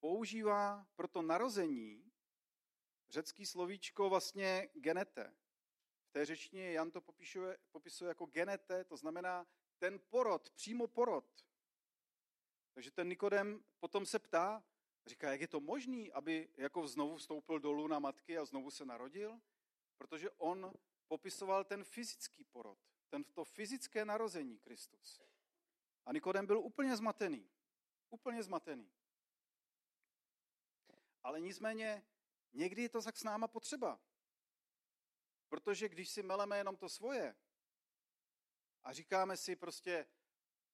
používá 0.00 0.86
pro 0.96 1.08
to 1.08 1.22
narození 1.22 2.12
řecký 3.10 3.46
slovíčko 3.46 4.08
vlastně 4.08 4.68
genete. 4.74 5.36
V 6.04 6.10
té 6.10 6.26
řečtině 6.26 6.72
Jan 6.72 6.90
to 6.90 7.00
popisuje, 7.00 7.58
popisuje 7.70 8.08
jako 8.08 8.26
genete, 8.26 8.84
to 8.84 8.96
znamená 8.96 9.46
ten 9.78 10.00
porod, 10.08 10.50
přímo 10.50 10.86
porod. 10.86 11.46
Takže 12.74 12.90
ten 12.90 13.08
Nikodem 13.08 13.64
potom 13.80 14.06
se 14.06 14.18
ptá, 14.18 14.64
říká, 15.06 15.30
jak 15.30 15.40
je 15.40 15.48
to 15.48 15.60
možný, 15.60 16.12
aby 16.12 16.48
jako 16.56 16.88
znovu 16.88 17.16
vstoupil 17.16 17.58
dolů 17.58 17.86
na 17.86 17.98
matky 17.98 18.38
a 18.38 18.44
znovu 18.44 18.70
se 18.70 18.84
narodil? 18.84 19.40
Protože 19.96 20.30
on 20.30 20.72
popisoval 21.08 21.64
ten 21.64 21.84
fyzický 21.84 22.44
porod, 22.44 22.78
ten, 23.08 23.24
to 23.24 23.44
fyzické 23.44 24.04
narození 24.04 24.58
Kristus. 24.58 25.20
A 26.06 26.12
Nikodem 26.12 26.46
byl 26.46 26.58
úplně 26.58 26.96
zmatený. 26.96 27.50
Úplně 28.10 28.42
zmatený. 28.42 28.90
Ale 31.22 31.40
nicméně 31.40 32.06
někdy 32.56 32.82
je 32.82 32.88
to 32.88 33.02
tak 33.02 33.16
s 33.16 33.24
náma 33.24 33.48
potřeba. 33.48 34.00
Protože 35.48 35.88
když 35.88 36.10
si 36.10 36.22
meleme 36.22 36.58
jenom 36.58 36.76
to 36.76 36.88
svoje 36.88 37.36
a 38.82 38.92
říkáme 38.92 39.36
si 39.36 39.56
prostě, 39.56 40.06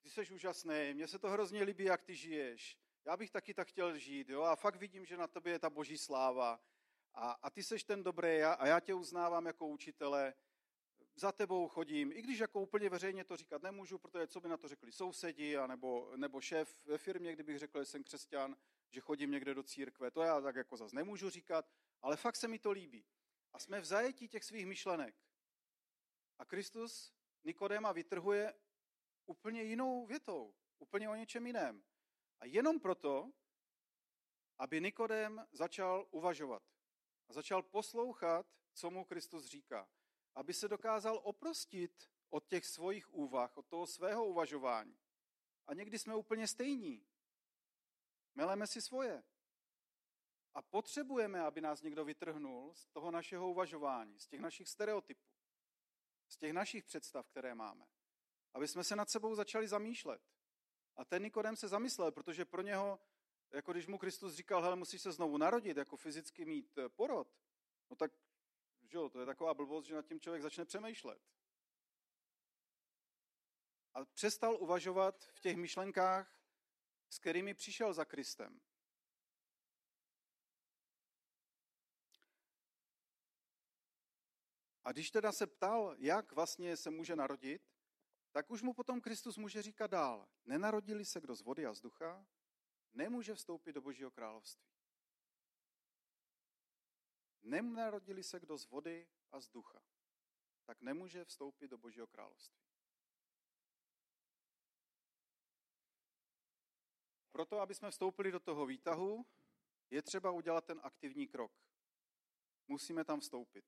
ty 0.01 0.11
jsi 0.11 0.31
úžasný, 0.31 0.95
mně 0.95 1.09
se 1.09 1.19
to 1.19 1.31
hrozně 1.31 1.63
líbí, 1.63 1.85
jak 1.85 2.03
ty 2.03 2.15
žiješ, 2.15 2.79
já 3.05 3.17
bych 3.17 3.31
taky 3.31 3.55
tak 3.55 3.69
chtěl 3.69 3.99
žít, 3.99 4.29
jo, 4.29 4.43
a 4.43 4.57
fakt 4.57 4.77
vidím, 4.77 5.05
že 5.05 5.17
na 5.17 5.27
tobě 5.27 5.53
je 5.53 5.59
ta 5.59 5.71
boží 5.71 5.99
sláva. 5.99 6.61
A, 7.15 7.31
a 7.31 7.51
ty 7.51 7.63
seš 7.63 7.85
ten 7.85 8.03
dobrý 8.03 8.43
a, 8.43 8.53
a 8.53 8.67
já 8.67 8.81
tě 8.81 8.95
uznávám 8.95 9.47
jako 9.47 9.67
učitele, 9.67 10.35
za 11.15 11.33
tebou 11.33 11.69
chodím, 11.69 12.13
i 12.13 12.23
když 12.23 12.39
jako 12.39 12.61
úplně 12.61 12.89
veřejně 12.89 13.25
to 13.25 13.37
říkat 13.37 13.63
nemůžu, 13.63 13.99
protože 13.99 14.27
co 14.27 14.41
by 14.41 14.49
na 14.49 14.57
to 14.57 14.69
řekli 14.69 14.93
sousedi, 14.93 15.57
a 15.57 15.67
nebo, 15.67 16.13
nebo 16.17 16.41
šéf 16.41 16.77
ve 16.85 16.99
firmě, 16.99 17.33
kdybych 17.33 17.59
řekl, 17.59 17.81
že 17.81 17.87
jsem 17.87 18.05
křesťan, 18.05 18.57
že 18.93 19.01
chodím 19.01 19.31
někde 19.31 19.55
do 19.55 19.63
církve, 19.63 20.11
to 20.11 20.23
já 20.23 20.41
tak 20.41 20.57
jako 20.57 20.77
zase 20.77 20.97
nemůžu 20.97 21.31
říkat, 21.31 21.71
ale 22.03 22.17
fakt 22.17 22.37
se 22.37 22.49
mi 22.49 22.59
to 22.59 22.71
líbí. 22.71 23.07
A 23.53 23.59
jsme 23.59 23.81
v 23.81 23.85
zajetí 23.85 24.29
těch 24.29 24.45
svých 24.45 24.67
myšlenek. 24.67 25.15
A 26.39 26.45
Kristus 26.45 27.15
Nikodéma 27.45 27.93
vytrhuje 27.93 28.55
úplně 29.27 29.63
jinou 29.63 30.07
větou, 30.07 30.55
úplně 30.79 31.09
o 31.09 31.15
něčem 31.15 31.47
jiném. 31.47 31.83
A 32.41 32.45
jenom 32.45 32.81
proto, 32.81 33.33
aby 34.59 34.81
Nikodém 34.81 35.47
začal 35.53 36.09
uvažovat 36.11 36.63
a 37.29 37.33
začal 37.33 37.63
poslouchat, 37.63 38.47
co 38.75 38.91
mu 38.91 39.05
Kristus 39.05 39.47
říká 39.47 39.89
aby 40.35 40.55
se 40.55 40.69
dokázal 40.69 41.21
oprostit 41.23 42.09
od 42.31 42.47
těch 42.47 42.67
svých 42.67 43.15
úvah, 43.15 43.57
od 43.57 43.67
toho 43.67 43.87
svého 43.87 44.27
uvažování. 44.27 44.99
A 45.67 45.75
někdy 45.75 45.99
jsme 45.99 46.15
úplně 46.15 46.49
stejní. 46.49 47.07
Meleme 48.35 48.67
si 48.67 48.83
svoje. 48.83 49.23
A 50.55 50.63
potřebujeme, 50.63 51.41
aby 51.41 51.61
nás 51.61 51.83
někdo 51.83 52.05
vytrhnul 52.05 52.75
z 52.75 52.89
toho 52.89 53.11
našeho 53.11 53.51
uvažování, 53.51 54.21
z 54.21 54.27
těch 54.27 54.41
našich 54.41 54.69
stereotypů, 54.69 55.31
z 56.29 56.37
těch 56.37 56.53
našich 56.53 56.85
představ, 56.85 57.29
které 57.29 57.55
máme. 57.55 57.87
Aby 58.55 58.69
jsme 58.69 58.85
se 58.85 58.97
nad 58.97 59.11
sebou 59.11 59.35
začali 59.35 59.69
zamýšlet. 59.69 60.23
A 60.97 61.05
ten 61.05 61.23
Nikodem 61.23 61.57
se 61.57 61.69
zamyslel, 61.69 62.13
protože 62.13 62.45
pro 62.45 62.63
něho, 62.63 63.01
jako 63.51 63.73
když 63.73 63.87
mu 63.87 63.99
Kristus 63.99 64.35
říkal, 64.35 64.63
hele, 64.63 64.77
musíš 64.77 65.03
se 65.03 65.13
znovu 65.13 65.39
narodit, 65.39 65.77
jako 65.77 65.97
fyzicky 65.97 66.45
mít 66.45 66.79
eh, 66.79 66.89
porod, 66.89 67.29
no 67.91 67.97
tak 67.97 68.13
že 68.93 68.99
jo, 68.99 69.09
to 69.09 69.21
je 69.21 69.27
taková 69.27 69.55
blbost, 69.55 69.87
že 69.87 69.95
nad 69.95 70.07
tím 70.07 70.21
člověk 70.21 70.43
začne 70.43 70.65
přemýšlet. 70.65 71.21
A 73.95 74.05
přestal 74.05 74.57
uvažovat 74.61 75.25
v 75.33 75.41
těch 75.41 75.57
myšlenkách, 75.57 76.42
s 77.13 77.19
kterými 77.19 77.55
přišel 77.55 77.95
za 77.95 78.05
Kristem. 78.05 78.61
A 84.85 84.93
když 84.93 85.11
teda 85.11 85.33
se 85.33 85.47
ptal, 85.47 85.97
jak 85.99 86.33
vlastně 86.33 86.77
se 86.77 86.91
může 86.91 87.17
narodit, 87.17 87.63
tak 88.31 88.51
už 88.51 88.63
mu 88.63 88.75
potom 88.75 89.01
Kristus 89.01 89.37
může 89.37 89.63
říkat 89.63 89.91
dál. 89.91 90.29
Nenarodili 90.45 91.05
se 91.05 91.21
kdo 91.21 91.35
z 91.35 91.43
vody 91.43 91.67
a 91.67 91.75
z 91.75 91.81
ducha, 91.81 92.27
nemůže 92.93 93.35
vstoupit 93.35 93.73
do 93.73 93.81
Božího 93.81 94.11
království. 94.11 94.69
Nenarodili 97.43 98.25
se 98.25 98.41
kdo 98.41 98.59
z 98.59 98.67
vody 98.67 99.09
a 99.33 99.41
z 99.41 99.49
ducha, 99.49 99.83
tak 100.65 100.81
nemůže 100.81 101.25
vstoupit 101.25 101.69
do 101.69 101.79
Božího 101.79 102.07
království. 102.07 102.72
Proto, 107.33 107.61
aby 107.61 107.75
jsme 107.75 107.91
vstoupili 107.91 108.33
do 108.33 108.41
toho 108.41 108.67
výtahu, 108.67 109.27
je 109.91 110.03
třeba 110.03 110.31
udělat 110.31 110.65
ten 110.65 110.81
aktivní 110.83 111.29
krok. 111.29 111.53
Musíme 112.69 113.05
tam 113.05 113.21
vstoupit. 113.21 113.65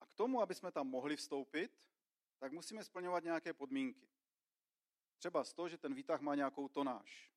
A 0.00 0.06
k 0.06 0.14
tomu, 0.14 0.40
aby 0.40 0.54
jsme 0.54 0.72
tam 0.72 0.88
mohli 0.88 1.16
vstoupit, 1.16 1.90
tak 2.38 2.52
musíme 2.52 2.84
splňovat 2.84 3.24
nějaké 3.24 3.52
podmínky. 3.52 4.08
Třeba 5.18 5.44
z 5.44 5.52
toho, 5.52 5.68
že 5.68 5.78
ten 5.78 5.94
výtah 5.94 6.20
má 6.20 6.34
nějakou 6.34 6.68
tonáž. 6.68 7.32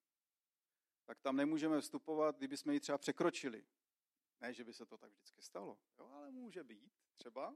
Tak 1.06 1.20
tam 1.20 1.36
nemůžeme 1.36 1.82
vstupovat, 1.82 2.38
kdyby 2.38 2.58
jsme 2.58 2.74
ji 2.74 2.80
třeba 2.80 2.98
překročili. 2.98 3.66
Ne, 4.40 4.54
že 4.54 4.64
by 4.64 4.74
se 4.74 4.86
to 4.86 4.98
tak 4.98 5.12
vždycky 5.12 5.42
stalo, 5.42 5.80
jo, 6.00 6.10
ale 6.12 6.32
může 6.32 6.64
být 6.64 6.94
třeba. 7.16 7.56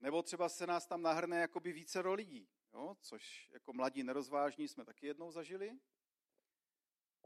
Nebo 0.00 0.22
třeba 0.22 0.48
se 0.48 0.66
nás 0.66 0.86
tam 0.86 1.02
nahrne 1.02 1.40
jakoby 1.40 1.72
více 1.72 2.00
lidí, 2.00 2.48
jo, 2.76 2.96
což 3.00 3.50
jako 3.52 3.72
mladí 3.72 4.02
nerozvážní 4.02 4.68
jsme 4.68 4.84
taky 4.84 5.06
jednou 5.06 5.30
zažili, 5.32 5.78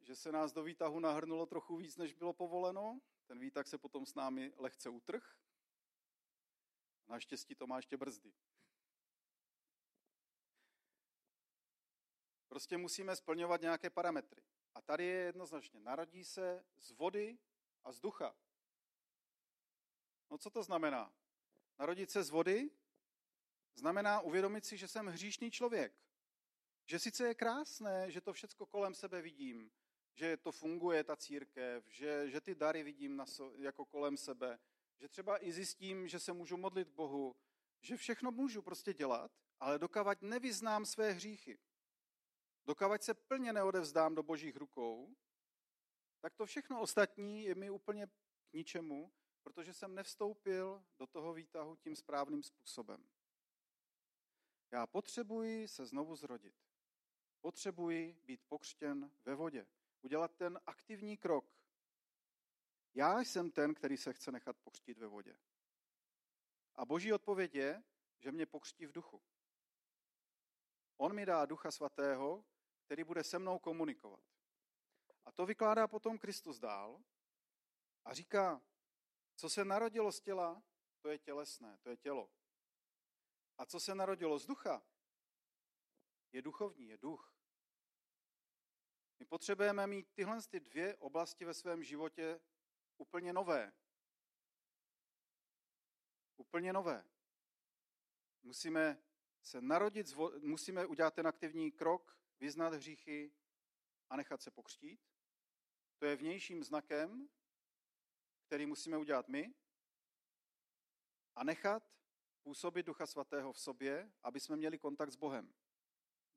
že 0.02 0.16
se 0.16 0.32
nás 0.32 0.52
do 0.52 0.62
výtahu 0.62 1.00
nahrnulo 1.00 1.46
trochu 1.46 1.76
víc, 1.76 1.96
než 1.96 2.14
bylo 2.14 2.32
povoleno. 2.32 3.00
Ten 3.26 3.38
výtah 3.38 3.66
se 3.66 3.78
potom 3.78 4.06
s 4.06 4.14
námi 4.14 4.52
lehce 4.56 4.88
utrh. 4.88 5.36
Naštěstí 7.08 7.54
to 7.54 7.66
má 7.66 7.76
ještě 7.76 7.96
brzdy. 7.96 8.34
Prostě 12.48 12.76
musíme 12.76 13.16
splňovat 13.16 13.60
nějaké 13.60 13.90
parametry. 13.90 14.42
A 14.74 14.80
tady 14.80 15.04
je 15.04 15.20
jednoznačně, 15.20 15.80
narodí 15.80 16.24
se 16.24 16.64
z 16.76 16.90
vody 16.90 17.38
a 17.84 17.92
z 17.92 18.00
ducha. 18.00 18.36
No 20.30 20.38
co 20.38 20.50
to 20.50 20.62
znamená? 20.62 21.14
Narodit 21.78 22.10
se 22.10 22.22
z 22.22 22.30
vody 22.30 22.70
znamená 23.74 24.20
uvědomit 24.20 24.64
si, 24.64 24.76
že 24.76 24.88
jsem 24.88 25.06
hříšný 25.06 25.50
člověk. 25.50 25.92
Že 26.86 26.98
sice 26.98 27.26
je 27.26 27.34
krásné, 27.34 28.10
že 28.10 28.20
to 28.20 28.32
všecko 28.32 28.66
kolem 28.66 28.94
sebe 28.94 29.22
vidím, 29.22 29.70
že 30.14 30.36
to 30.36 30.52
funguje, 30.52 31.04
ta 31.04 31.16
církev, 31.16 31.84
že, 31.88 32.30
že 32.30 32.40
ty 32.40 32.54
dary 32.54 32.82
vidím 32.82 33.16
na 33.16 33.26
so, 33.26 33.54
jako 33.58 33.84
kolem 33.84 34.16
sebe, 34.16 34.58
že 34.98 35.08
třeba 35.08 35.44
i 35.44 35.52
zjistím, 35.52 36.08
že 36.08 36.20
se 36.20 36.32
můžu 36.32 36.56
modlit 36.56 36.88
Bohu, 36.88 37.36
že 37.80 37.96
všechno 37.96 38.30
můžu 38.30 38.62
prostě 38.62 38.94
dělat, 38.94 39.30
ale 39.60 39.78
dokavať 39.78 40.22
nevyznám 40.22 40.86
své 40.86 41.12
hříchy, 41.12 41.58
dokavať 42.64 43.02
se 43.02 43.14
plně 43.14 43.52
neodevzdám 43.52 44.14
do 44.14 44.22
božích 44.22 44.56
rukou, 44.56 45.14
tak 46.20 46.34
to 46.34 46.46
všechno 46.46 46.80
ostatní 46.80 47.44
je 47.44 47.54
mi 47.54 47.70
úplně 47.70 48.06
k 48.06 48.52
ničemu, 48.52 49.12
protože 49.42 49.74
jsem 49.74 49.94
nevstoupil 49.94 50.84
do 50.98 51.06
toho 51.06 51.32
výtahu 51.32 51.76
tím 51.76 51.96
správným 51.96 52.42
způsobem. 52.42 53.08
Já 54.72 54.86
potřebuji 54.86 55.68
se 55.68 55.86
znovu 55.86 56.16
zrodit. 56.16 56.54
Potřebuji 57.40 58.20
být 58.24 58.40
pokřtěn 58.48 59.12
ve 59.24 59.34
vodě. 59.34 59.66
Udělat 60.02 60.36
ten 60.36 60.60
aktivní 60.66 61.16
krok. 61.16 61.56
Já 62.94 63.20
jsem 63.20 63.50
ten, 63.50 63.74
který 63.74 63.96
se 63.96 64.12
chce 64.12 64.32
nechat 64.32 64.56
pokřtít 64.56 64.98
ve 64.98 65.06
vodě. 65.06 65.38
A 66.74 66.84
boží 66.84 67.12
odpověď 67.12 67.54
je, 67.54 67.82
že 68.18 68.32
mě 68.32 68.46
pokřtí 68.46 68.86
v 68.86 68.92
duchu. 68.92 69.22
On 70.96 71.14
mi 71.14 71.26
dá 71.26 71.46
ducha 71.46 71.70
svatého, 71.70 72.44
který 72.84 73.04
bude 73.04 73.24
se 73.24 73.38
mnou 73.38 73.58
komunikovat. 73.58 74.24
A 75.24 75.32
to 75.32 75.46
vykládá 75.46 75.88
potom 75.88 76.18
Kristus 76.18 76.58
dál 76.58 77.02
a 78.04 78.14
říká, 78.14 78.62
co 79.36 79.50
se 79.50 79.64
narodilo 79.64 80.12
z 80.12 80.20
těla, 80.20 80.62
to 81.00 81.08
je 81.08 81.18
tělesné, 81.18 81.78
to 81.78 81.90
je 81.90 81.96
tělo. 81.96 82.30
A 83.60 83.66
co 83.66 83.80
se 83.80 83.94
narodilo 83.94 84.38
z 84.38 84.46
ducha, 84.46 84.82
je 86.32 86.42
duchovní, 86.42 86.88
je 86.88 86.98
duch. 86.98 87.34
My 89.18 89.26
potřebujeme 89.26 89.86
mít 89.86 90.12
tyhle 90.14 90.42
ty 90.42 90.60
dvě 90.60 90.96
oblasti 90.96 91.44
ve 91.44 91.54
svém 91.54 91.84
životě 91.84 92.40
úplně 92.96 93.32
nové. 93.32 93.72
Úplně 96.36 96.72
nové. 96.72 97.04
Musíme 98.42 99.02
se 99.42 99.60
narodit, 99.60 100.14
musíme 100.40 100.86
udělat 100.86 101.14
ten 101.14 101.26
aktivní 101.26 101.72
krok, 101.72 102.18
vyznat 102.38 102.74
hříchy 102.74 103.32
a 104.10 104.16
nechat 104.16 104.42
se 104.42 104.50
pokřtít. 104.50 105.00
To 105.98 106.06
je 106.06 106.16
vnějším 106.16 106.64
znakem, 106.64 107.28
který 108.46 108.66
musíme 108.66 108.98
udělat 108.98 109.28
my 109.28 109.54
a 111.34 111.44
nechat 111.44 111.99
působit 112.42 112.86
Ducha 112.86 113.06
Svatého 113.06 113.52
v 113.52 113.60
sobě, 113.60 114.12
aby 114.22 114.40
jsme 114.40 114.56
měli 114.56 114.78
kontakt 114.78 115.12
s 115.12 115.16
Bohem. 115.16 115.54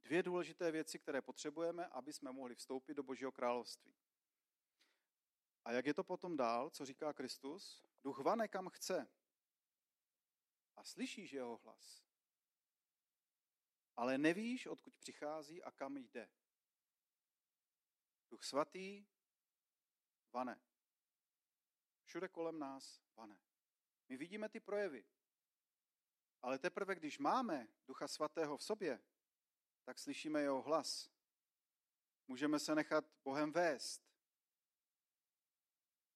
Dvě 0.03 0.23
důležité 0.23 0.71
věci, 0.71 0.99
které 0.99 1.21
potřebujeme, 1.21 1.87
aby 1.87 2.13
jsme 2.13 2.31
mohli 2.31 2.55
vstoupit 2.55 2.93
do 2.93 3.03
Božího 3.03 3.31
království. 3.31 3.95
A 5.65 5.71
jak 5.71 5.85
je 5.85 5.93
to 5.93 6.03
potom 6.03 6.37
dál, 6.37 6.69
co 6.69 6.85
říká 6.85 7.13
Kristus? 7.13 7.85
Duch 8.03 8.19
vane 8.19 8.47
kam 8.47 8.69
chce 8.69 9.07
a 10.75 10.83
slyšíš 10.83 11.31
jeho 11.31 11.57
hlas, 11.57 12.03
ale 13.95 14.17
nevíš, 14.17 14.67
odkud 14.67 14.95
přichází 14.95 15.63
a 15.63 15.71
kam 15.71 15.97
jde. 15.97 16.29
Duch 18.29 18.43
svatý 18.43 19.05
vane. 20.31 20.61
Všude 22.05 22.27
kolem 22.27 22.59
nás 22.59 23.01
vane. 23.15 23.39
My 24.09 24.17
vidíme 24.17 24.49
ty 24.49 24.59
projevy. 24.59 25.05
Ale 26.43 26.59
teprve, 26.59 26.95
když 26.95 27.19
máme 27.19 27.67
Ducha 27.87 28.07
Svatého 28.07 28.57
v 28.57 28.63
sobě, 28.63 29.03
tak 29.83 29.99
slyšíme 29.99 30.41
jeho 30.41 30.61
hlas. 30.61 31.09
Můžeme 32.27 32.59
se 32.59 32.75
nechat 32.75 33.05
Bohem 33.23 33.51
vést. 33.51 34.03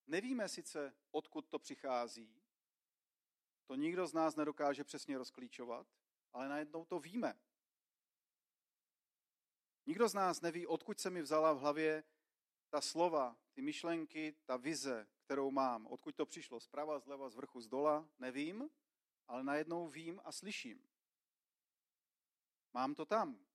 Nevíme 0.07 0.49
sice, 0.49 0.95
odkud 1.11 1.47
to 1.47 1.59
přichází, 1.59 2.43
to 3.65 3.75
nikdo 3.75 4.07
z 4.07 4.13
nás 4.13 4.35
nedokáže 4.35 4.83
přesně 4.83 5.17
rozklíčovat, 5.17 5.87
ale 6.33 6.49
najednou 6.49 6.85
to 6.85 6.99
víme. 6.99 7.39
Nikdo 9.85 10.09
z 10.09 10.13
nás 10.13 10.41
neví, 10.41 10.67
odkud 10.67 10.99
se 10.99 11.09
mi 11.09 11.21
vzala 11.21 11.53
v 11.53 11.59
hlavě 11.59 12.03
ta 12.69 12.81
slova, 12.81 13.37
ty 13.53 13.61
myšlenky, 13.61 14.35
ta 14.45 14.57
vize, 14.57 15.07
kterou 15.25 15.51
mám. 15.51 15.87
Odkud 15.87 16.15
to 16.15 16.25
přišlo? 16.25 16.59
Zprava, 16.59 16.99
zleva, 16.99 17.29
z 17.29 17.35
vrchu, 17.35 17.61
z 17.61 17.67
dola? 17.67 18.09
Nevím, 18.19 18.69
ale 19.27 19.43
najednou 19.43 19.87
vím 19.87 20.21
a 20.23 20.31
slyším. 20.31 20.89
Mám 22.73 22.95
to 22.95 23.05
tam. 23.05 23.45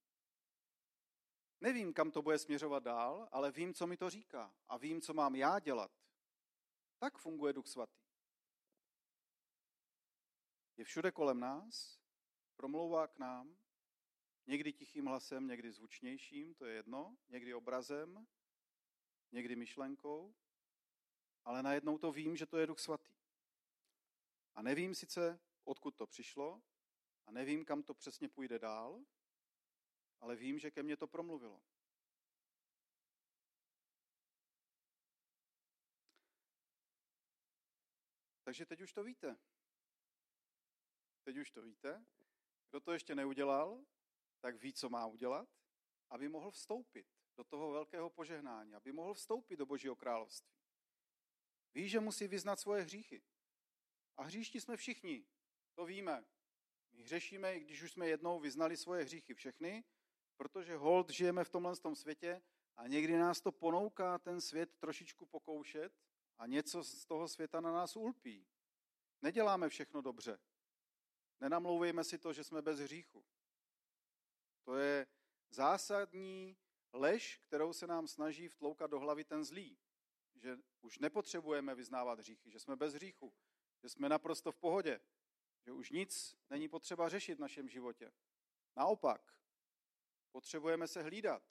Nevím, 1.60 1.94
kam 1.94 2.10
to 2.10 2.22
bude 2.22 2.38
směřovat 2.38 2.82
dál, 2.82 3.28
ale 3.32 3.52
vím, 3.52 3.74
co 3.74 3.86
mi 3.86 3.96
to 3.96 4.10
říká. 4.10 4.54
A 4.68 4.76
vím, 4.76 5.00
co 5.00 5.14
mám 5.14 5.34
já 5.34 5.58
dělat. 5.58 5.90
Tak 6.98 7.18
funguje 7.18 7.52
Duch 7.52 7.66
Svatý. 7.66 8.02
Je 10.76 10.84
všude 10.84 11.12
kolem 11.12 11.40
nás, 11.40 12.00
promlouvá 12.56 13.06
k 13.06 13.18
nám, 13.18 13.56
někdy 14.46 14.72
tichým 14.72 15.06
hlasem, 15.06 15.46
někdy 15.46 15.72
zvučnějším, 15.72 16.54
to 16.54 16.64
je 16.64 16.74
jedno, 16.74 17.16
někdy 17.28 17.54
obrazem, 17.54 18.26
někdy 19.32 19.56
myšlenkou, 19.56 20.34
ale 21.44 21.62
najednou 21.62 21.98
to 21.98 22.12
vím, 22.12 22.36
že 22.36 22.46
to 22.46 22.58
je 22.58 22.66
Duch 22.66 22.80
Svatý. 22.80 23.12
A 24.54 24.62
nevím 24.62 24.94
sice, 24.94 25.40
odkud 25.64 25.96
to 25.96 26.06
přišlo, 26.06 26.62
a 27.26 27.30
nevím, 27.30 27.64
kam 27.64 27.82
to 27.82 27.94
přesně 27.94 28.28
půjde 28.28 28.58
dál, 28.58 29.04
ale 30.20 30.36
vím, 30.36 30.58
že 30.58 30.70
ke 30.70 30.82
mně 30.82 30.96
to 30.96 31.06
promluvilo. 31.06 31.62
Takže 38.44 38.66
teď 38.66 38.80
už 38.80 38.92
to 38.92 39.04
víte. 39.04 39.38
Teď 41.22 41.36
už 41.36 41.50
to 41.50 41.62
víte. 41.62 42.04
Kdo 42.70 42.80
to 42.80 42.92
ještě 42.92 43.14
neudělal, 43.14 43.84
tak 44.40 44.56
ví, 44.56 44.72
co 44.72 44.88
má 44.88 45.06
udělat, 45.06 45.48
aby 46.10 46.28
mohl 46.28 46.50
vstoupit 46.50 47.06
do 47.36 47.44
toho 47.44 47.70
velkého 47.70 48.10
požehnání, 48.10 48.74
aby 48.74 48.92
mohl 48.92 49.14
vstoupit 49.14 49.56
do 49.56 49.66
Božího 49.66 49.96
království. 49.96 50.52
Ví, 51.74 51.88
že 51.88 52.00
musí 52.00 52.28
vyznat 52.28 52.60
svoje 52.60 52.82
hříchy. 52.82 53.22
A 54.16 54.22
hříšti 54.22 54.60
jsme 54.60 54.76
všichni, 54.76 55.26
to 55.74 55.84
víme. 55.84 56.24
My 56.92 57.02
hřešíme, 57.02 57.56
i 57.56 57.60
když 57.60 57.82
už 57.82 57.92
jsme 57.92 58.08
jednou 58.08 58.40
vyznali 58.40 58.76
svoje 58.76 59.04
hříchy 59.04 59.34
všechny, 59.34 59.84
protože 60.36 60.76
hold 60.76 61.10
žijeme 61.10 61.44
v 61.44 61.50
tomhle 61.50 61.76
tom 61.76 61.96
světě 61.96 62.42
a 62.76 62.86
někdy 62.86 63.16
nás 63.16 63.40
to 63.40 63.52
ponouká 63.52 64.18
ten 64.18 64.40
svět 64.40 64.76
trošičku 64.78 65.26
pokoušet 65.26 65.92
a 66.38 66.46
něco 66.46 66.84
z 66.84 67.04
toho 67.04 67.28
světa 67.28 67.60
na 67.60 67.72
nás 67.72 67.96
ulpí. 67.96 68.46
Neděláme 69.22 69.68
všechno 69.68 70.02
dobře. 70.02 70.38
Nenamlouvejme 71.40 72.04
si 72.04 72.18
to, 72.18 72.32
že 72.32 72.44
jsme 72.44 72.62
bez 72.62 72.78
hříchu. 72.78 73.24
To 74.64 74.76
je 74.76 75.06
zásadní 75.50 76.56
lež, 76.92 77.36
kterou 77.36 77.72
se 77.72 77.86
nám 77.86 78.08
snaží 78.08 78.48
vtloukat 78.48 78.90
do 78.90 79.00
hlavy 79.00 79.24
ten 79.24 79.44
zlý. 79.44 79.78
Že 80.34 80.58
už 80.80 80.98
nepotřebujeme 80.98 81.74
vyznávat 81.74 82.18
hříchy, 82.18 82.50
že 82.50 82.60
jsme 82.60 82.76
bez 82.76 82.94
hříchu, 82.94 83.34
že 83.82 83.88
jsme 83.88 84.08
naprosto 84.08 84.52
v 84.52 84.56
pohodě, 84.56 85.00
že 85.64 85.72
už 85.72 85.90
nic 85.90 86.36
není 86.50 86.68
potřeba 86.68 87.08
řešit 87.08 87.34
v 87.34 87.40
našem 87.40 87.68
životě. 87.68 88.12
Naopak, 88.76 89.32
Potřebujeme 90.32 90.88
se 90.88 91.02
hlídat, 91.02 91.42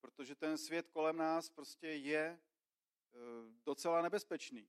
protože 0.00 0.34
ten 0.34 0.58
svět 0.58 0.88
kolem 0.88 1.16
nás 1.16 1.50
prostě 1.50 1.88
je 1.88 2.20
e, 2.24 2.40
docela 3.64 4.02
nebezpečný. 4.02 4.68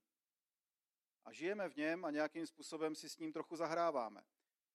A 1.24 1.32
žijeme 1.32 1.68
v 1.68 1.76
něm 1.76 2.04
a 2.04 2.10
nějakým 2.10 2.46
způsobem 2.46 2.94
si 2.94 3.08
s 3.08 3.18
ním 3.18 3.32
trochu 3.32 3.56
zahráváme. 3.56 4.22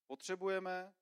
Potřebujeme 0.07 0.93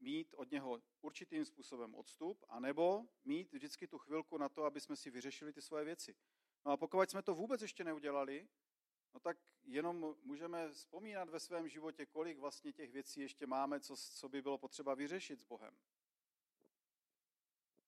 mít 0.00 0.34
od 0.34 0.50
něho 0.50 0.82
určitým 1.00 1.44
způsobem 1.44 1.94
odstup, 1.94 2.44
anebo 2.48 3.04
mít 3.24 3.52
vždycky 3.52 3.88
tu 3.88 3.98
chvilku 3.98 4.38
na 4.38 4.48
to, 4.48 4.64
aby 4.64 4.80
jsme 4.80 4.96
si 4.96 5.10
vyřešili 5.10 5.52
ty 5.52 5.62
svoje 5.62 5.84
věci. 5.84 6.16
No 6.64 6.72
a 6.72 6.76
pokud 6.76 7.10
jsme 7.10 7.22
to 7.22 7.34
vůbec 7.34 7.62
ještě 7.62 7.84
neudělali, 7.84 8.48
no 9.14 9.20
tak 9.20 9.38
jenom 9.64 10.16
můžeme 10.22 10.72
vzpomínat 10.72 11.28
ve 11.28 11.40
svém 11.40 11.68
životě, 11.68 12.06
kolik 12.06 12.38
vlastně 12.38 12.72
těch 12.72 12.92
věcí 12.92 13.20
ještě 13.20 13.46
máme, 13.46 13.80
co, 13.80 13.96
co 13.96 14.28
by 14.28 14.42
bylo 14.42 14.58
potřeba 14.58 14.94
vyřešit 14.94 15.40
s 15.40 15.44
Bohem. 15.44 15.78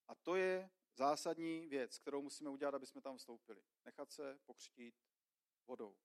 A 0.07 0.15
to 0.15 0.35
je 0.35 0.69
zásadní 0.93 1.67
věc, 1.67 1.99
kterou 1.99 2.21
musíme 2.21 2.49
udělat, 2.49 2.73
aby 2.73 2.85
jsme 2.85 3.01
tam 3.01 3.17
vstoupili. 3.17 3.63
Nechat 3.85 4.11
se 4.11 4.39
pokřtít 4.45 4.95
vodou. 5.67 5.97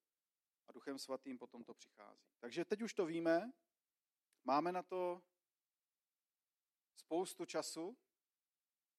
A 0.69 0.73
duchem 0.73 0.99
svatým 0.99 1.39
potom 1.39 1.65
to 1.65 1.75
přichází. 1.75 2.27
Takže 2.41 2.65
teď 2.65 2.83
už 2.83 2.95
to 2.95 3.07
víme, 3.07 3.53
máme 4.45 4.73
na 4.73 4.83
to 4.83 5.23
spoustu 6.97 7.45
času, 7.45 7.97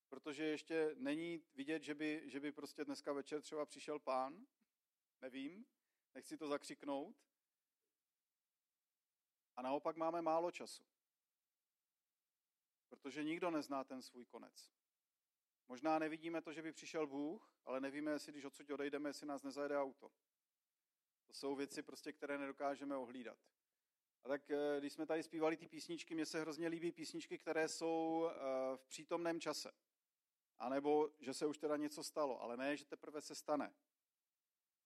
protože 0.10 0.44
ještě 0.44 0.96
není 0.96 1.44
vidět, 1.54 1.84
že 1.84 1.96
by, 1.96 2.24
že 2.26 2.40
by 2.40 2.52
prostě 2.52 2.86
dneska 2.86 3.14
večer 3.14 3.42
třeba 3.42 3.66
přišel 3.66 4.00
pán, 4.00 4.48
nevím, 5.22 5.66
nechci 6.16 6.38
to 6.38 6.48
zakřiknout. 6.48 7.16
A 9.56 9.62
naopak 9.62 9.96
máme 9.96 10.22
málo 10.22 10.52
času, 10.52 10.84
protože 12.90 13.24
nikdo 13.24 13.52
nezná 13.52 13.84
ten 13.84 14.02
svůj 14.02 14.26
konec. 14.26 14.72
Možná 15.68 16.00
nevidíme 16.00 16.42
to, 16.42 16.54
že 16.54 16.62
by 16.62 16.72
přišel 16.72 17.08
Bůh, 17.08 17.54
ale 17.66 17.82
nevíme, 17.82 18.12
jestli 18.12 18.32
když 18.32 18.46
odsud 18.46 18.70
odejdeme, 18.70 19.10
jestli 19.10 19.28
nás 19.28 19.44
nezajede 19.44 19.80
auto. 19.80 20.12
To 21.28 21.34
jsou 21.34 21.56
věci, 21.56 21.84
prostě, 21.84 22.14
které 22.14 22.38
nedokážeme 22.38 22.98
ohlídat. 22.98 23.38
A 24.24 24.28
tak 24.28 24.52
eh, 24.52 24.80
když 24.80 24.94
jsme 24.94 25.06
tady 25.06 25.24
zpívali 25.24 25.58
ty 25.58 25.68
písničky, 25.68 26.16
mně 26.16 26.26
se 26.26 26.42
hrozně 26.42 26.68
líbí 26.68 26.92
písničky, 26.92 27.38
které 27.38 27.68
jsou 27.68 28.28
eh, 28.30 28.38
v 28.78 28.86
přítomném 28.88 29.42
čase. 29.42 29.72
A 30.60 30.70
nebo, 30.70 31.10
že 31.20 31.34
se 31.34 31.46
už 31.46 31.58
teda 31.58 31.78
něco 31.78 32.04
stalo, 32.04 32.42
ale 32.42 32.58
ne, 32.58 32.78
že 32.78 32.86
teprve 32.86 33.22
se 33.22 33.36
stane. 33.36 33.74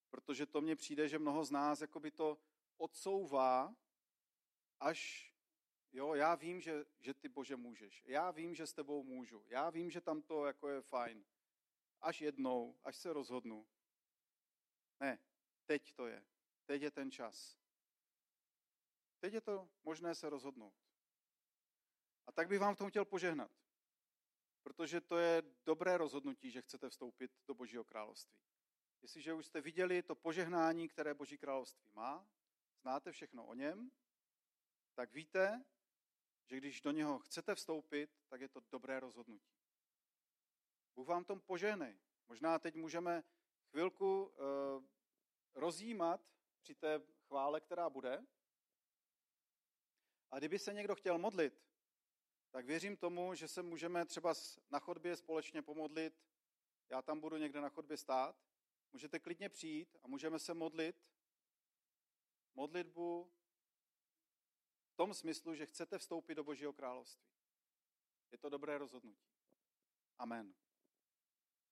Protože 0.10 0.46
to 0.46 0.62
mně 0.62 0.76
přijde, 0.76 1.08
že 1.08 1.20
mnoho 1.20 1.46
z 1.46 1.52
nás 1.52 1.82
jakoby 1.82 2.12
to 2.12 2.38
odsouvá, 2.78 3.76
až 4.80 5.32
jo, 5.91 6.13
já 6.13 6.36
vím, 6.36 6.62
že, 6.62 6.86
že 7.00 7.13
ty 7.13 7.30
Bože 7.30 7.56
můžeš. 7.56 8.04
Já 8.06 8.32
vím, 8.32 8.56
že 8.56 8.67
s 8.67 8.74
tebou 8.74 9.04
můžu. 9.04 9.43
Já 9.48 9.70
vím, 9.70 9.91
že 9.91 10.02
tam 10.02 10.22
to 10.22 10.46
jako 10.46 10.70
je 10.70 10.82
fajn. 10.82 11.26
Až 12.02 12.22
jednou, 12.22 12.78
až 12.84 12.98
se 12.98 13.13
rozhodnu. 13.13 13.67
Ne, 15.00 15.20
teď 15.65 15.93
to 15.93 16.08
je. 16.08 16.26
Teď 16.65 16.82
je 16.82 16.91
ten 16.91 17.12
čas. 17.12 17.58
Teď 19.20 19.34
je 19.34 19.41
to 19.41 19.70
možné 19.84 20.15
se 20.15 20.30
rozhodnout. 20.30 20.74
A 22.28 22.32
tak 22.32 22.48
bych 22.48 22.60
vám 22.60 22.76
v 22.76 22.78
tom 22.78 22.89
chtěl 22.89 23.06
požehnat. 23.06 23.52
Protože 24.63 25.02
to 25.02 25.17
je 25.17 25.43
dobré 25.65 25.98
rozhodnutí, 25.98 26.52
že 26.52 26.62
chcete 26.62 26.89
vstoupit 26.89 27.32
do 27.48 27.54
Božího 27.54 27.84
království. 27.84 28.38
Jestliže 29.01 29.33
už 29.33 29.45
jste 29.45 29.62
viděli 29.62 30.03
to 30.03 30.15
požehnání, 30.15 30.88
které 30.88 31.13
Boží 31.13 31.38
království 31.38 31.91
má, 31.93 32.27
znáte 32.81 33.12
všechno 33.12 33.45
o 33.45 33.53
něm, 33.53 33.91
tak 34.93 35.13
víte, 35.13 35.65
že 36.45 36.57
když 36.57 36.81
do 36.81 36.91
něho 36.91 37.19
chcete 37.19 37.55
vstoupit, 37.55 38.10
tak 38.27 38.41
je 38.41 38.49
to 38.49 38.60
dobré 38.71 38.99
rozhodnutí. 38.99 39.57
Bůh 40.95 41.07
vám 41.07 41.25
tom 41.25 41.39
požehnej. 41.39 41.99
Možná 42.27 42.60
teď 42.60 42.75
můžeme 42.75 43.23
chvilku 43.69 44.25
uh, 44.25 44.83
rozjímat 45.53 46.21
při 46.60 46.75
té 46.75 47.01
chvále, 47.27 47.62
která 47.62 47.89
bude. 47.89 48.25
A 50.31 50.38
kdyby 50.38 50.60
se 50.60 50.73
někdo 50.73 50.95
chtěl 50.95 51.17
modlit, 51.17 51.67
tak 52.51 52.65
věřím 52.65 52.97
tomu, 52.97 53.36
že 53.36 53.47
se 53.47 53.62
můžeme 53.62 54.05
třeba 54.05 54.33
na 54.69 54.79
chodbě 54.79 55.15
společně 55.15 55.62
pomodlit. 55.62 56.13
Já 56.89 57.01
tam 57.01 57.19
budu 57.19 57.38
někde 57.38 57.62
na 57.62 57.69
chodbě 57.69 57.97
stát. 57.97 58.36
Můžete 58.93 59.19
klidně 59.19 59.50
přijít 59.50 59.97
a 60.04 60.08
můžeme 60.08 60.39
se 60.39 60.54
modlit. 60.54 61.08
Modlitbu 62.54 63.32
v 64.88 64.95
tom 64.95 65.13
smyslu, 65.13 65.56
že 65.56 65.65
chcete 65.65 65.97
vstoupit 65.97 66.36
do 66.36 66.43
Božího 66.43 66.73
království. 66.73 67.28
Je 68.32 68.38
to 68.38 68.50
dobré 68.50 68.78
rozhodnutí. 68.78 69.30
Amen. 70.17 70.54